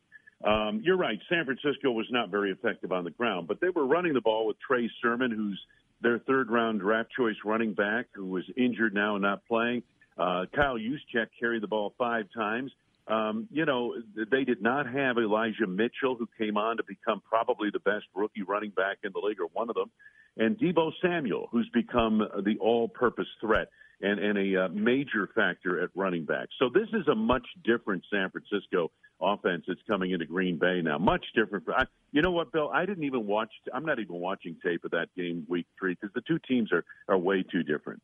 [0.44, 1.18] Um, you're right.
[1.28, 4.46] San Francisco was not very effective on the ground, but they were running the ball
[4.46, 5.60] with Trey Sermon, who's
[6.00, 9.82] their third round draft choice running back, who was injured now and not playing.
[10.18, 12.72] Uh, Kyle Juszczyk carried the ball five times.
[13.06, 13.94] Um, you know,
[14.30, 18.42] they did not have Elijah Mitchell, who came on to become probably the best rookie
[18.42, 19.90] running back in the league, or one of them,
[20.36, 23.68] and Deebo Samuel, who's become the all purpose threat
[24.00, 26.48] and, and a uh, major factor at running back.
[26.58, 28.90] So this is a much different San Francisco
[29.20, 30.98] offense that's coming into Green Bay now.
[30.98, 31.64] Much different.
[31.68, 32.70] I, you know what, Bill?
[32.74, 33.50] I didn't even watch.
[33.72, 36.84] I'm not even watching tape of that game week three because the two teams are
[37.08, 38.02] are way too different.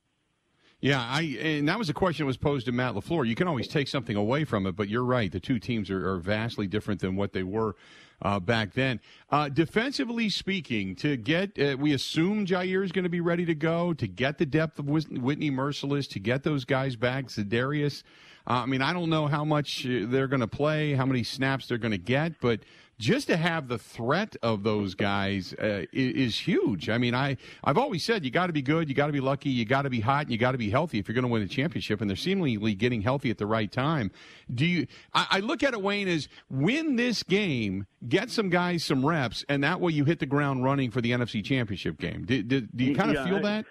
[0.81, 3.27] Yeah, I and that was a question that was posed to Matt LaFleur.
[3.27, 5.33] You can always take something away from it, but you're right.
[5.33, 7.75] The two teams are, are vastly different than what they were
[8.23, 9.01] uh, back then.
[9.31, 13.55] Uh, defensively speaking, to get, uh, we assume Jaire is going to be ready to
[13.55, 18.03] go, to get the depth of Whitney Mercilus, to get those guys back, Za'Darius.
[18.47, 21.23] Uh, I mean, I don't know how much uh, they're going to play, how many
[21.23, 22.61] snaps they're going to get, but
[22.99, 26.89] just to have the threat of those guys uh, is, is, huge.
[26.89, 29.21] I mean, I I've always said you got to be good, you got to be
[29.21, 31.23] lucky, you got to be hot, and you got to be healthy if you're going
[31.23, 32.01] to win a championship.
[32.01, 34.11] And they're seemingly getting healthy at the right time.
[34.53, 34.87] Do you?
[35.15, 39.45] I, I look at it, Wayne, as win this game, get some guys some reps,
[39.49, 42.25] and that way you hit the ground running for the NFC Championship game.
[42.25, 43.65] Do, do, do you kind of yeah, feel I, that?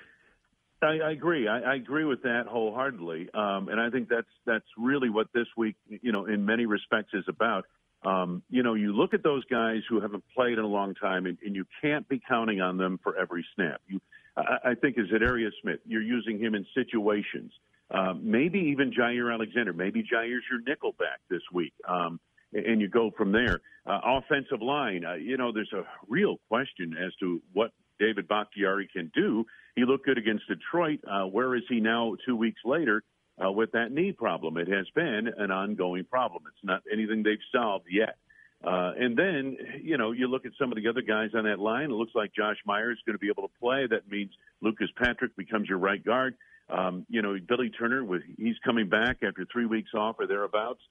[0.82, 1.48] I, I agree.
[1.48, 5.48] I, I agree with that wholeheartedly, um, and I think that's that's really what this
[5.58, 7.66] week, you know, in many respects, is about.
[8.04, 11.26] Um, you know, you look at those guys who haven't played in a long time,
[11.26, 13.82] and, and you can't be counting on them for every snap.
[13.88, 14.00] You,
[14.36, 17.52] I, I think, is as Za'Darius Smith, you're using him in situations.
[17.90, 19.74] Uh, maybe even Jaire Alexander.
[19.74, 22.20] Maybe Jaire's your nickel back this week, um,
[22.54, 23.62] and you go from there.
[23.86, 28.90] Uh, offensive line, uh, you know, there's a real question as to what David Bakhtiari
[28.92, 29.46] can do.
[29.76, 31.00] He looked good against Detroit.
[31.10, 32.16] Uh, where is he now?
[32.26, 33.04] Two weeks later
[33.44, 34.58] uh, with that knee problem.
[34.58, 36.44] It has been an ongoing problem.
[36.48, 38.18] It's not anything they've solved yet.
[38.64, 41.60] Uh, and then, you know, you look at some of the other guys on that
[41.60, 41.92] line.
[41.92, 43.86] It looks like Josh Myers is going to be able to play.
[43.88, 46.36] That means Lucas Patrick becomes your right guard.
[46.68, 50.82] Um, you know, Billy Turner, with he's coming back after three weeks off or thereabouts.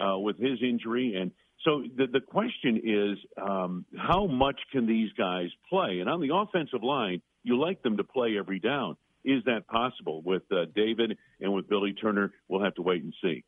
[0.00, 1.14] uh, with his injury.
[1.16, 1.32] And
[1.64, 5.98] so the, the question is, um, how much can these guys play?
[6.00, 8.96] And on the offensive line, you like them to play every down.
[9.26, 12.32] Is that possible with uh, David and with Billy Turner?
[12.48, 13.44] We'll have to wait and see.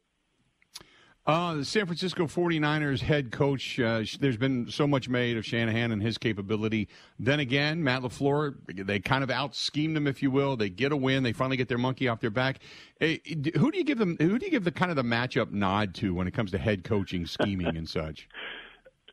[1.24, 5.92] Uh, the San Francisco 49ers head coach, uh, there's been so much made of Shanahan
[5.92, 6.88] and his capability.
[7.18, 8.54] Then again, Matt LaFleur,
[8.86, 10.56] they kind of out schemed him, if you will.
[10.56, 11.22] They get a win.
[11.22, 12.60] They finally get their monkey off their back.
[12.98, 13.20] Hey,
[13.56, 15.94] who do you give them, who do you give the kind of the matchup nod
[15.96, 18.28] to when it comes to head coaching, scheming, and such?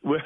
[0.02, 0.20] Well,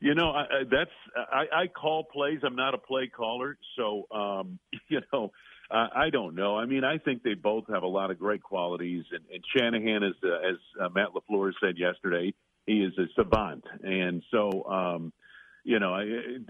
[0.00, 2.40] you know, I, I, that's, I, I call plays.
[2.44, 3.58] I'm not a play caller.
[3.76, 4.58] So, um,
[4.88, 5.32] you know,
[5.70, 6.56] uh, I don't know.
[6.56, 10.02] I mean, I think they both have a lot of great qualities, and, and Shanahan,
[10.02, 12.32] is, uh, as uh, Matt LaFleur said yesterday,
[12.66, 14.64] he is a savant, and so.
[14.64, 15.12] Um,
[15.64, 16.06] you know, I,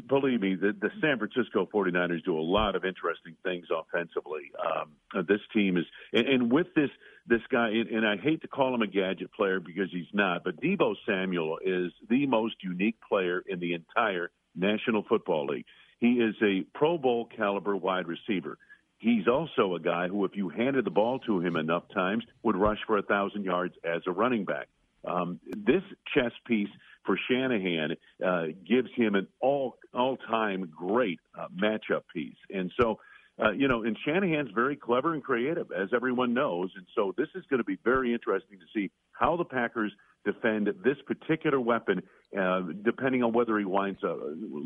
[0.07, 4.53] believe me, the, the San Francisco 49ers do a lot of interesting things offensively.
[4.65, 6.91] Um, this team is, and, and with this
[7.29, 10.61] this guy, and, I hate to call him a gadget player because he's not, but
[10.61, 15.67] Deebo Samuel is the most unique player in the entire National Football League.
[16.01, 18.57] He is a Pro Bowl caliber wide receiver.
[18.99, 22.57] He's also a guy who, if you handed the ball to him enough times, would
[22.57, 24.69] rush for a thousand yards as a running back.
[25.07, 25.83] Um, this
[26.15, 26.69] chess piece
[27.05, 32.99] for Shanahan uh, gives him an all all time great uh, matchup piece, and so
[33.43, 37.29] uh, you know, and Shanahan's very clever and creative, as everyone knows, and so this
[37.35, 39.93] is going to be very interesting to see how the Packers
[40.25, 42.03] defend this particular weapon,
[42.39, 44.19] uh, depending on whether he winds up,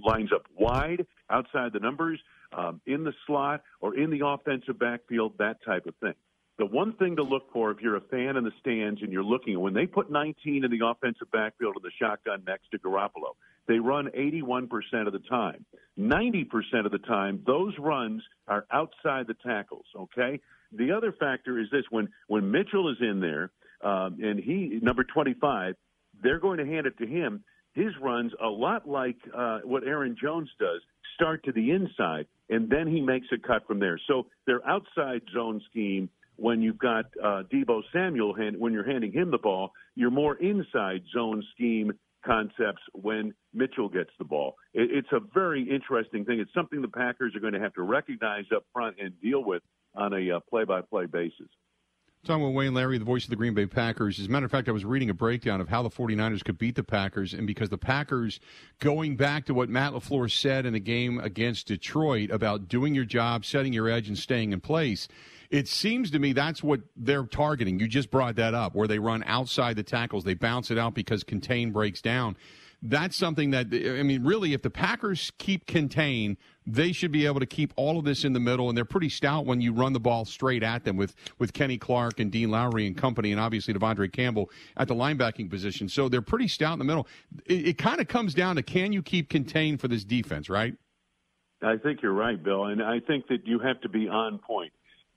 [0.04, 2.20] lines up wide outside the numbers
[2.56, 6.14] um, in the slot or in the offensive backfield, that type of thing.
[6.58, 9.24] The one thing to look for if you're a fan in the stands and you're
[9.24, 13.34] looking, when they put 19 in the offensive backfield of the shotgun next to Garoppolo,
[13.66, 14.68] they run 81%
[15.06, 15.64] of the time.
[15.98, 20.40] 90% of the time, those runs are outside the tackles, okay?
[20.72, 23.50] The other factor is this when, when Mitchell is in there,
[23.82, 25.74] um, and he, number 25,
[26.22, 27.44] they're going to hand it to him.
[27.74, 30.82] His runs a lot like uh, what Aaron Jones does
[31.14, 33.98] start to the inside, and then he makes a cut from there.
[34.06, 39.12] So their outside zone scheme, when you've got uh, Deebo Samuel, hand, when you're handing
[39.12, 41.92] him the ball, you're more inside zone scheme
[42.24, 44.54] concepts when Mitchell gets the ball.
[44.74, 46.40] It, it's a very interesting thing.
[46.40, 49.62] It's something the Packers are going to have to recognize up front and deal with
[49.94, 51.48] on a uh, play-by-play basis.
[52.24, 54.20] Talking with Wayne Larrivee, the voice of the Green Bay Packers.
[54.20, 56.56] As a matter of fact, I was reading a breakdown of how the 49ers could
[56.56, 58.38] beat the Packers, and because the Packers,
[58.78, 63.04] going back to what Matt LaFleur said in the game against Detroit about doing your
[63.04, 65.08] job, setting your edge, and staying in place,
[65.52, 67.78] it seems to me that's what they're targeting.
[67.78, 70.94] You just brought that up, where they run outside the tackles, they bounce it out
[70.94, 72.36] because contain breaks down
[72.82, 76.36] that's something that I mean, really, if the Packers keep contain,
[76.66, 79.08] they should be able to keep all of this in the middle, and they're pretty
[79.08, 82.50] stout when you run the ball straight at them with with Kenny Clark and Dean
[82.50, 85.88] Lowry and company, and obviously De'Vondre Campbell at the linebacking position.
[85.88, 87.06] So they're pretty stout in the middle.
[87.46, 90.74] It, it kind of comes down to can you keep contained for this defense, right?
[91.62, 94.72] I think you're right, Bill, and I think that you have to be on point.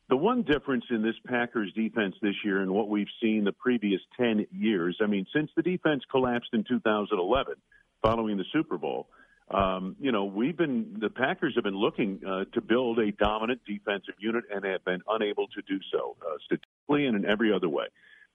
[0.07, 4.01] The one difference in this Packers defense this year and what we've seen the previous
[4.17, 7.55] 10 years, I mean, since the defense collapsed in 2011
[8.03, 9.07] following the Super Bowl,
[9.49, 13.61] um, you know, we've been, the Packers have been looking uh, to build a dominant
[13.65, 17.69] defensive unit and have been unable to do so uh, statistically and in every other
[17.69, 17.85] way.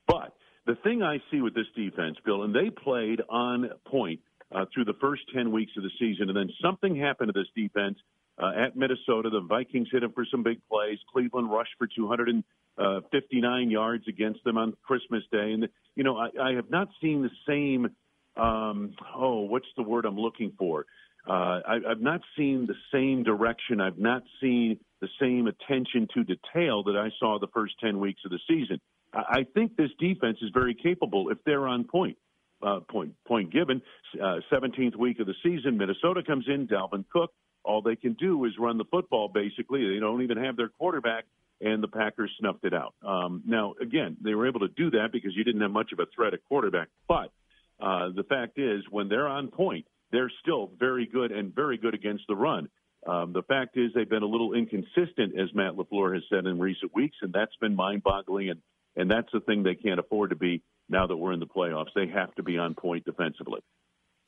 [0.08, 0.34] But
[0.66, 4.20] the thing I see with this defense, Bill, and they played on point
[4.52, 7.48] uh, through the first 10 weeks of the season, and then something happened to this
[7.56, 7.98] defense
[8.40, 9.30] uh, at Minnesota.
[9.30, 10.98] The Vikings hit him for some big plays.
[11.12, 15.52] Cleveland rushed for 259 yards against them on Christmas Day.
[15.52, 17.88] And, you know, I, I have not seen the same,
[18.36, 20.86] um, oh, what's the word I'm looking for?
[21.28, 23.80] Uh, I, I've not seen the same direction.
[23.80, 28.22] I've not seen the same attention to detail that I saw the first 10 weeks
[28.24, 28.80] of the season.
[29.12, 32.16] I, I think this defense is very capable if they're on point.
[32.62, 33.80] Uh, point point given,
[34.22, 37.30] uh, 17th week of the season, Minnesota comes in, Dalvin Cook,
[37.64, 39.92] all they can do is run the football, basically.
[39.92, 41.24] They don't even have their quarterback,
[41.60, 42.94] and the Packers snuffed it out.
[43.06, 45.98] Um, now, again, they were able to do that because you didn't have much of
[45.98, 46.88] a threat at quarterback.
[47.06, 47.32] But
[47.80, 51.94] uh, the fact is, when they're on point, they're still very good and very good
[51.94, 52.68] against the run.
[53.06, 56.58] Um, the fact is, they've been a little inconsistent, as Matt LaFleur has said in
[56.58, 58.50] recent weeks, and that's been mind boggling.
[58.50, 58.60] And,
[58.96, 61.94] and that's the thing they can't afford to be now that we're in the playoffs.
[61.94, 63.60] They have to be on point defensively.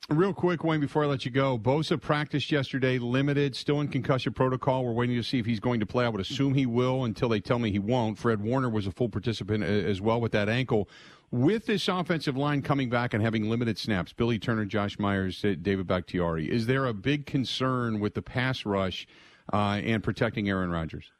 [0.09, 4.33] Real quick, Wayne, before I let you go, Bosa practiced yesterday, limited, still in concussion
[4.33, 4.83] protocol.
[4.83, 6.03] We're waiting to see if he's going to play.
[6.03, 8.17] I would assume he will until they tell me he won't.
[8.17, 10.89] Fred Warner was a full participant as well with that ankle.
[11.31, 15.87] With this offensive line coming back and having limited snaps, Billy Turner, Josh Myers, David
[15.87, 19.07] Bakhtiari, is there a big concern with the pass rush
[19.53, 21.11] uh, and protecting Aaron Rodgers?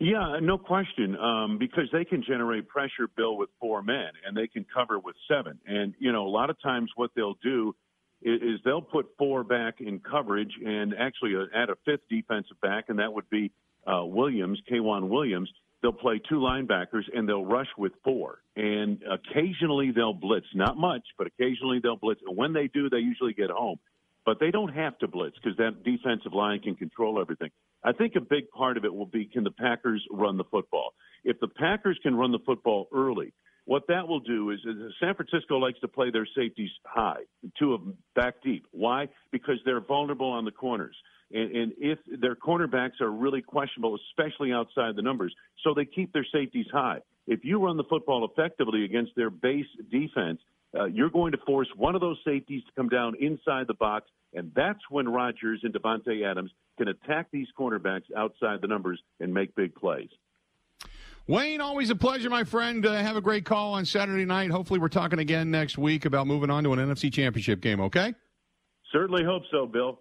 [0.00, 1.16] Yeah, no question.
[1.16, 5.14] Um, because they can generate pressure, Bill, with four men, and they can cover with
[5.28, 5.58] seven.
[5.66, 7.74] And you know, a lot of times what they'll do
[8.22, 12.86] is, they'll put four back in coverage, and actually uh, add a fifth defensive back,
[12.88, 13.50] and that would be
[13.86, 15.50] uh, Williams, K'Waun Williams.
[15.80, 18.40] They'll play two linebackers, and they'll rush with four.
[18.56, 22.20] And occasionally they'll blitz, not much, but occasionally they'll blitz.
[22.26, 23.78] And when they do, they usually get home
[24.28, 27.48] but they don't have to blitz because that defensive line can control everything.
[27.82, 30.92] I think a big part of it will be can the Packers run the football?
[31.24, 33.32] If the Packers can run the football early,
[33.68, 37.20] what that will do is, is San Francisco likes to play their safeties high,
[37.58, 38.64] two of them back deep.
[38.70, 39.08] Why?
[39.30, 40.96] Because they're vulnerable on the corners.
[41.30, 46.14] And, and if their cornerbacks are really questionable, especially outside the numbers, so they keep
[46.14, 47.00] their safeties high.
[47.26, 50.40] If you run the football effectively against their base defense,
[50.74, 54.06] uh, you're going to force one of those safeties to come down inside the box,
[54.32, 59.34] and that's when Rodgers and Davante Adams can attack these cornerbacks outside the numbers and
[59.34, 60.08] make big plays.
[61.28, 62.86] Wayne, always a pleasure, my friend.
[62.86, 64.50] Uh, have a great call on Saturday night.
[64.50, 67.82] Hopefully, we're talking again next week about moving on to an NFC Championship game.
[67.82, 68.14] Okay?
[68.90, 69.98] Certainly hope so, Bill.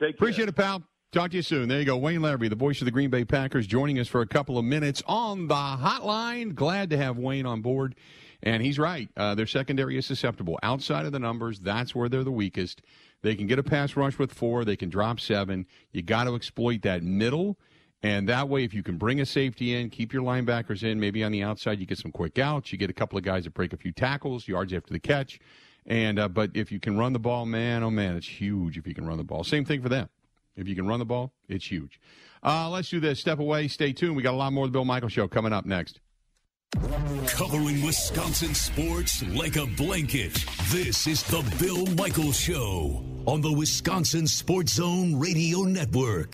[0.00, 0.48] Take Appreciate care.
[0.48, 0.82] it, pal.
[1.12, 1.68] Talk to you soon.
[1.68, 1.98] There you go.
[1.98, 4.64] Wayne Larrivee, the voice of the Green Bay Packers, joining us for a couple of
[4.64, 6.54] minutes on the hotline.
[6.54, 7.94] Glad to have Wayne on board.
[8.42, 9.10] And he's right.
[9.14, 10.58] Uh, their secondary is susceptible.
[10.62, 12.80] Outside of the numbers, that's where they're the weakest.
[13.20, 14.64] They can get a pass rush with four.
[14.64, 15.66] They can drop seven.
[15.92, 17.58] You got to exploit that middle.
[18.02, 21.22] And that way, if you can bring a safety in, keep your linebackers in, maybe
[21.22, 22.72] on the outside, you get some quick outs.
[22.72, 25.38] You get a couple of guys that break a few tackles, yards after the catch.
[25.86, 28.86] And uh, but if you can run the ball, man, oh man, it's huge if
[28.86, 29.44] you can run the ball.
[29.44, 30.08] Same thing for them.
[30.56, 31.98] If you can run the ball, it's huge.
[32.42, 33.20] Uh, let's do this.
[33.20, 33.68] Step away.
[33.68, 34.16] Stay tuned.
[34.16, 36.00] We got a lot more of the Bill Michael Show coming up next.
[37.28, 40.34] Covering Wisconsin sports like a blanket.
[40.70, 46.32] This is the Bill Michaels Show on the Wisconsin Sports Zone Radio Network.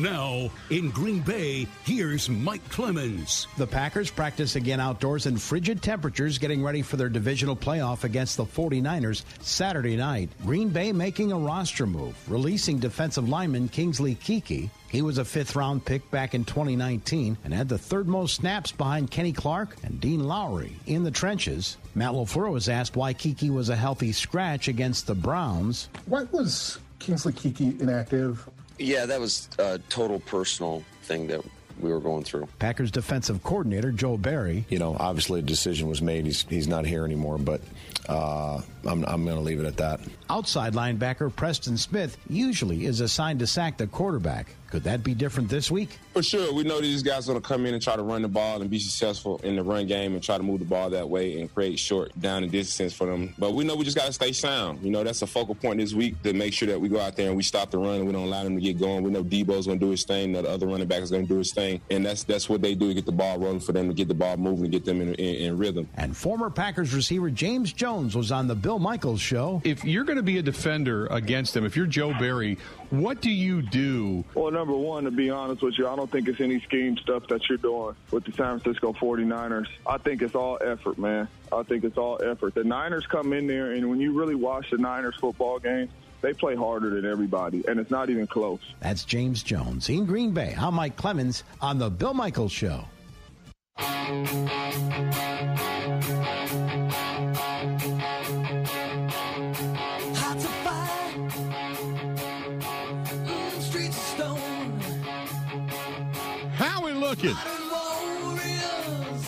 [0.00, 3.46] Now, in Green Bay, here's Mike Clemens.
[3.56, 8.36] The Packers practice again outdoors in frigid temperatures, getting ready for their divisional playoff against
[8.36, 10.28] the 49ers Saturday night.
[10.44, 14.68] Green Bay making a roster move, releasing defensive lineman Kingsley Keke.
[14.90, 18.72] He was a fifth round pick back in 2019 and had the third most snaps
[18.72, 21.78] behind Kenny Clark and Dean Lowry in the trenches.
[21.94, 25.88] Matt LaFleur was asked why Keke was a healthy scratch against the Browns.
[26.04, 28.46] Why was Kingsley Keke inactive?
[28.78, 31.42] Yeah, that was a total personal thing that
[31.80, 32.48] we were going through.
[32.58, 34.64] Packers defensive coordinator Joe Barry.
[34.68, 36.24] You know, obviously a decision was made.
[36.26, 37.60] He's he's not here anymore, but
[38.08, 40.00] uh, I'm I'm going to leave it at that.
[40.30, 44.54] Outside linebacker Preston Smith usually is assigned to sack the quarterback.
[44.76, 45.88] Could that be different this week?
[46.12, 46.52] For sure.
[46.52, 48.60] We know these guys are going to come in and try to run the ball
[48.60, 51.40] and be successful in the run game and try to move the ball that way
[51.40, 53.32] and create short down and distance for them.
[53.38, 54.82] But we know we just got to stay sound.
[54.82, 57.16] You know, that's a focal point this week to make sure that we go out
[57.16, 59.02] there and we stop the run and we don't allow them to get going.
[59.02, 60.32] We know Deebo's going to do his thing.
[60.32, 61.80] The other running back is going to do his thing.
[61.90, 64.08] And that's that's what they do to get the ball rolling for them to get
[64.08, 65.88] the ball moving and get them in, in, in rhythm.
[65.96, 69.62] And former Packers receiver James Jones was on the Bill Michaels show.
[69.64, 72.58] If you're going to be a defender against them, if you're Joe Barry,
[72.90, 74.22] what do you do?
[74.34, 77.28] Well, number one, to be honest with you, I don't think it's any scheme stuff
[77.28, 79.68] that you're doing with the San Francisco 49ers.
[79.86, 81.28] I think it's all effort, man.
[81.52, 82.54] I think it's all effort.
[82.54, 85.88] The Niners come in there, and when you really watch the Niners football game,
[86.20, 88.58] they play harder than everybody, and it's not even close.
[88.80, 90.56] That's James Jones in Green Bay.
[90.58, 92.86] I'm Mike Clemens on the Bill Michaels Show.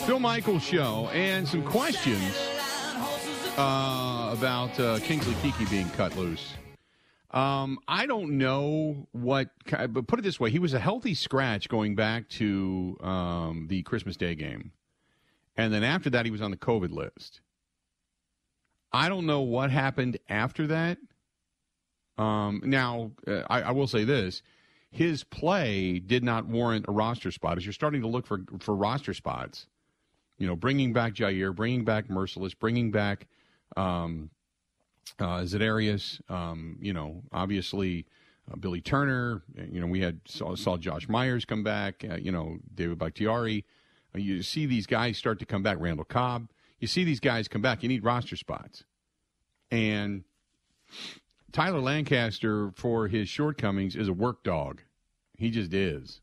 [0.07, 2.37] Bill Michaels Show, and some questions
[3.57, 6.55] uh, about uh, Kingsley Keke being cut loose.
[7.31, 11.69] Um, I don't know what, but put it this way: he was a healthy scratch
[11.69, 14.73] going back to um, the Christmas Day game,
[15.57, 17.41] and then after that, he was on the COVID list.
[18.93, 20.99] I don't know what happened after that.
[22.19, 24.43] Um, now, uh, I, I will say this:
[24.91, 27.59] his play did not warrant a roster spot.
[27.59, 29.67] As you're starting to look for for roster spots,
[30.39, 33.27] you know, bringing back Jaire, bringing back Mercilus, bringing back
[33.77, 34.31] um,
[35.19, 38.07] uh, Za'Darius, um, you know, obviously
[38.51, 39.43] uh, Billy Turner.
[39.71, 42.05] You know, we had saw, saw Josh Myers come back.
[42.09, 43.65] Uh, you know, David Bakhtiari.
[44.15, 45.79] Uh, you see these guys start to come back.
[45.81, 46.49] Randall Cobb.
[46.81, 47.83] You see these guys come back.
[47.83, 48.85] You need roster spots,
[49.71, 50.23] and
[51.53, 54.83] Tyler Lancaster, for his shortcomings, is a work dog.
[55.37, 56.21] He just is.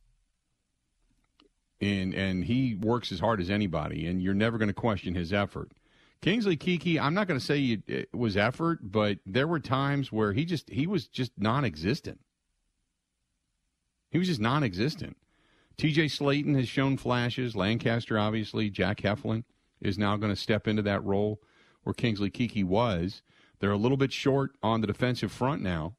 [1.82, 5.34] And and he works as hard as anybody, and you're never going to question his
[5.34, 5.72] effort.
[6.22, 10.34] Kingsley Keke, I'm not going to say it, was effort, but there were times where
[10.34, 12.20] he just he was just non-existent.
[14.10, 15.18] He was just non-existent.
[15.78, 17.56] TJ Slaton has shown flashes.
[17.56, 18.70] Lancaster, obviously.
[18.70, 19.44] Jack Heflin
[19.82, 21.42] is now going to step into that role
[21.84, 23.22] where Kingsley Keke was.
[23.60, 25.95] They're a little bit short on the defensive front now.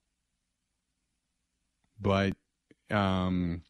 [2.00, 2.34] But
[2.90, 3.62] um,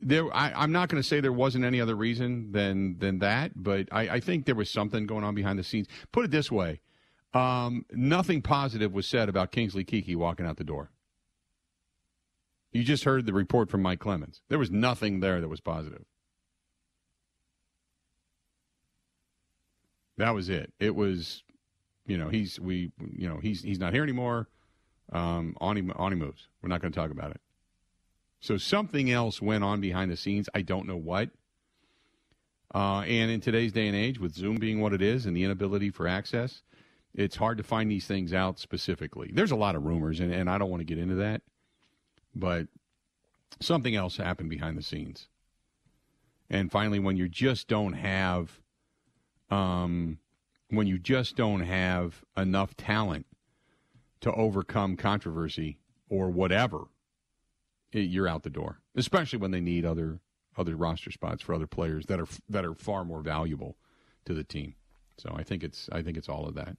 [0.00, 3.52] there, I, am not going to say there wasn't any other reason than than that,
[3.54, 5.86] but I, I, think there was something going on behind the scenes.
[6.10, 6.80] Put it this way:
[7.32, 10.90] um, nothing positive was said about Kingsley Keke walking out the door.
[12.72, 14.42] You just heard the report from Mike Clemens.
[14.48, 16.04] There was nothing there that was positive.
[20.16, 20.72] That was it.
[20.78, 21.42] It was,
[22.10, 24.48] you know, he's we, you know, he's he's not here anymore.
[25.12, 26.48] Um, on he on he moves.
[26.60, 27.40] We're not going to talk about it.
[28.40, 30.48] So something else went on behind the scenes.
[30.52, 31.30] I don't know what.
[32.74, 35.44] Uh, and in today's day and age, with Zoom being what it is and the
[35.44, 36.62] inability for access,
[37.14, 39.30] it's hard to find these things out specifically.
[39.32, 41.42] There's a lot of rumors, and, and I don't want to get into that.
[42.34, 42.66] But
[43.60, 45.28] something else happened behind the scenes.
[46.48, 48.60] And finally, when you just don't have,
[49.50, 50.18] um,
[50.70, 53.26] when you just don't have enough talent
[54.20, 56.84] to overcome controversy or whatever,
[57.92, 58.80] it, you're out the door.
[58.94, 60.20] Especially when they need other
[60.56, 63.76] other roster spots for other players that are that are far more valuable
[64.24, 64.74] to the team.
[65.16, 66.76] So I think it's I think it's all of that.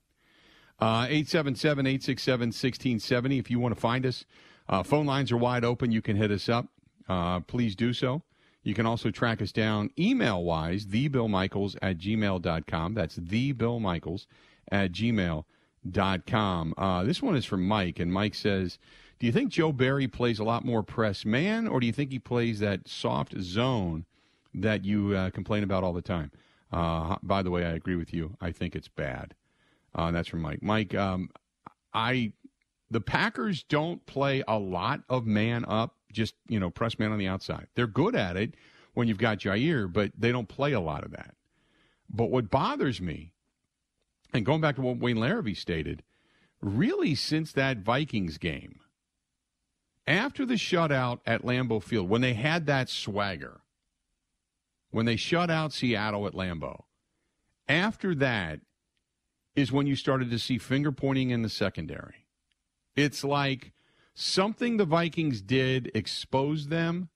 [0.80, 3.38] Uh, 877 867 1670.
[3.38, 4.26] If you want to find us,
[4.68, 5.92] uh, phone lines are wide open.
[5.92, 6.68] You can hit us up.
[7.08, 8.24] Uh, please do so.
[8.64, 12.94] You can also track us down email wise, thebillmichaels at gmail.com.
[12.94, 14.28] That's thebillmichaels
[14.72, 16.74] at gmail.com.
[16.78, 18.78] Uh, this one is from Mike, and Mike says,
[19.20, 22.12] Do you think Joe Barry plays a lot more press man, or do you think
[22.12, 24.06] he plays that soft zone
[24.54, 26.32] that you uh, complain about all the time?
[26.72, 28.38] Uh, by the way, I agree with you.
[28.40, 29.34] I think it's bad.
[29.94, 30.62] Uh, that's from Mike.
[30.62, 31.30] Mike, um,
[31.94, 32.32] I
[32.90, 37.20] the Packers don't play a lot of man up, just, you know, press man on
[37.20, 37.68] the outside.
[37.76, 38.56] They're good at it
[38.94, 41.36] when you've got Jaire, but they don't play a lot of that.
[42.10, 43.34] But what bothers me,
[44.34, 46.04] and going back to what Wayne Larrivee stated,
[46.62, 48.80] really since that Vikings game,
[50.08, 53.62] after the shutout at Lambeau Field, when they had that swagger,
[54.90, 56.84] when they shut out Seattle at Lambeau,
[57.68, 58.60] after that
[59.56, 62.26] is when you started to see finger pointing in the secondary.
[62.96, 63.72] It's like
[64.14, 67.10] something the Vikings did exposed them.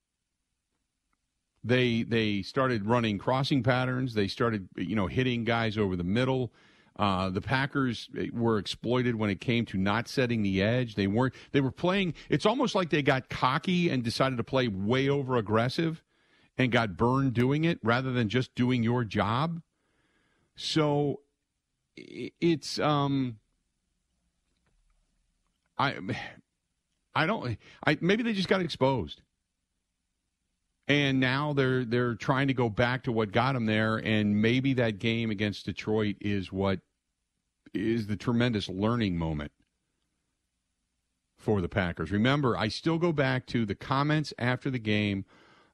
[1.64, 4.14] They they started running crossing patterns.
[4.14, 6.54] They started you know hitting guys over the middle.
[6.98, 10.96] Uh, the Packers were exploited when it came to not setting the edge.
[10.96, 11.34] They weren't.
[11.52, 12.14] They were playing.
[12.30, 16.04] It's almost like they got cocky and decided to play way over aggressive,
[16.58, 19.62] and got burned doing it rather than just doing your job.
[20.56, 21.22] So
[21.98, 23.40] it's um
[25.78, 25.96] I,
[27.16, 27.58] I don't.
[27.86, 29.22] I maybe they just got exposed,
[30.88, 34.74] and now they're they're trying to go back to what got them there, and maybe
[34.74, 36.80] that game against Detroit is what
[37.74, 39.52] is the tremendous learning moment
[41.38, 42.12] for the Packers.
[42.12, 45.26] Remember, I still go back to the comments after the game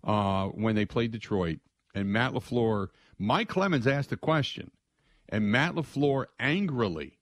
[0.04, 1.60] uh, when they played Detroit,
[1.96, 2.88] and Matt LaFleur,
[3.18, 4.72] Mike Clemens asked a question,
[5.30, 7.20] and Matt LaFleur angrily,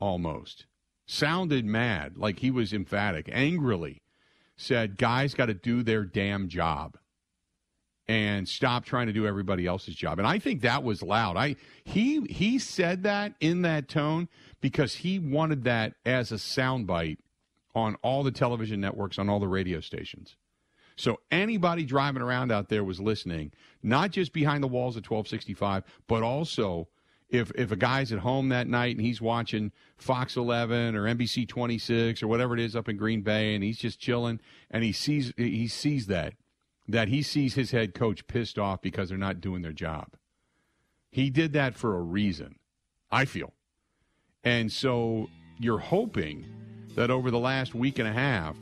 [0.00, 0.66] almost
[1.06, 4.02] sounded mad, like he was emphatic, angrily
[4.56, 6.96] said, guys got to do their damn job
[8.08, 10.18] and stop trying to do everybody else's job.
[10.18, 11.36] And I think that was loud.
[11.36, 14.28] I he he said that in that tone
[14.60, 17.18] because he wanted that as a soundbite
[17.74, 20.36] on all the television networks, on all the radio stations.
[20.96, 23.52] So anybody driving around out there was listening,
[23.82, 26.88] not just behind the walls of 1265, but also
[27.28, 31.48] if if a guy's at home that night and he's watching Fox 11 or NBC
[31.48, 34.92] 26 or whatever it is up in Green Bay and he's just chilling and he
[34.92, 36.34] sees he sees that
[36.88, 40.14] that he sees his head coach pissed off because they're not doing their job.
[41.10, 42.56] He did that for a reason,
[43.10, 43.54] I feel.
[44.44, 46.46] And so you're hoping
[46.94, 48.56] that over the last week and a half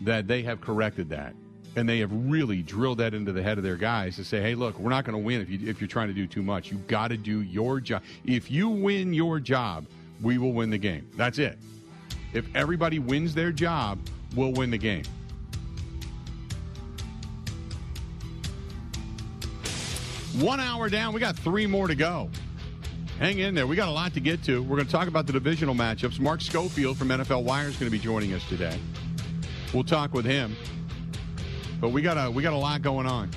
[0.00, 1.34] that they have corrected that
[1.76, 4.54] and they have really drilled that into the head of their guys to say, "Hey,
[4.54, 6.70] look, we're not going to win if you if you're trying to do too much.
[6.70, 8.02] You got to do your job.
[8.24, 9.86] If you win your job,
[10.20, 11.08] we will win the game.
[11.16, 11.58] That's it.
[12.32, 13.98] If everybody wins their job,
[14.36, 15.04] we'll win the game."
[20.38, 21.12] One hour down.
[21.12, 22.30] We got three more to go.
[23.18, 23.66] Hang in there.
[23.66, 24.62] We got a lot to get to.
[24.62, 26.18] We're going to talk about the divisional matchups.
[26.18, 28.78] Mark Schofield from NFL Wire is going to be joining us today.
[29.74, 30.56] We'll talk with him.
[31.82, 33.28] But we got a we got a lot going on.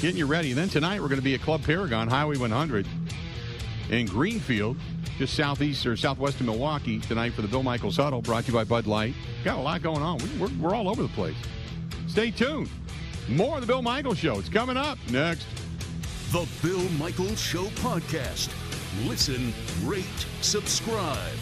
[0.00, 0.50] Getting you ready.
[0.50, 2.86] And then tonight we're going to be at Club Paragon, Highway 100
[3.90, 4.76] in Greenfield,
[5.18, 8.56] just southeast or southwest of Milwaukee tonight for the Bill Michaels Huddle, brought to you
[8.56, 9.12] by Bud Light.
[9.42, 10.18] Got a lot going on.
[10.18, 11.36] We, we're, we're all over the place.
[12.06, 12.70] Stay tuned.
[13.28, 14.38] More of the Bill Michaels Show.
[14.38, 15.46] It's coming up next.
[16.30, 18.52] The Bill Michaels Show podcast.
[19.08, 19.52] Listen,
[19.84, 20.04] rate,
[20.42, 21.38] subscribe.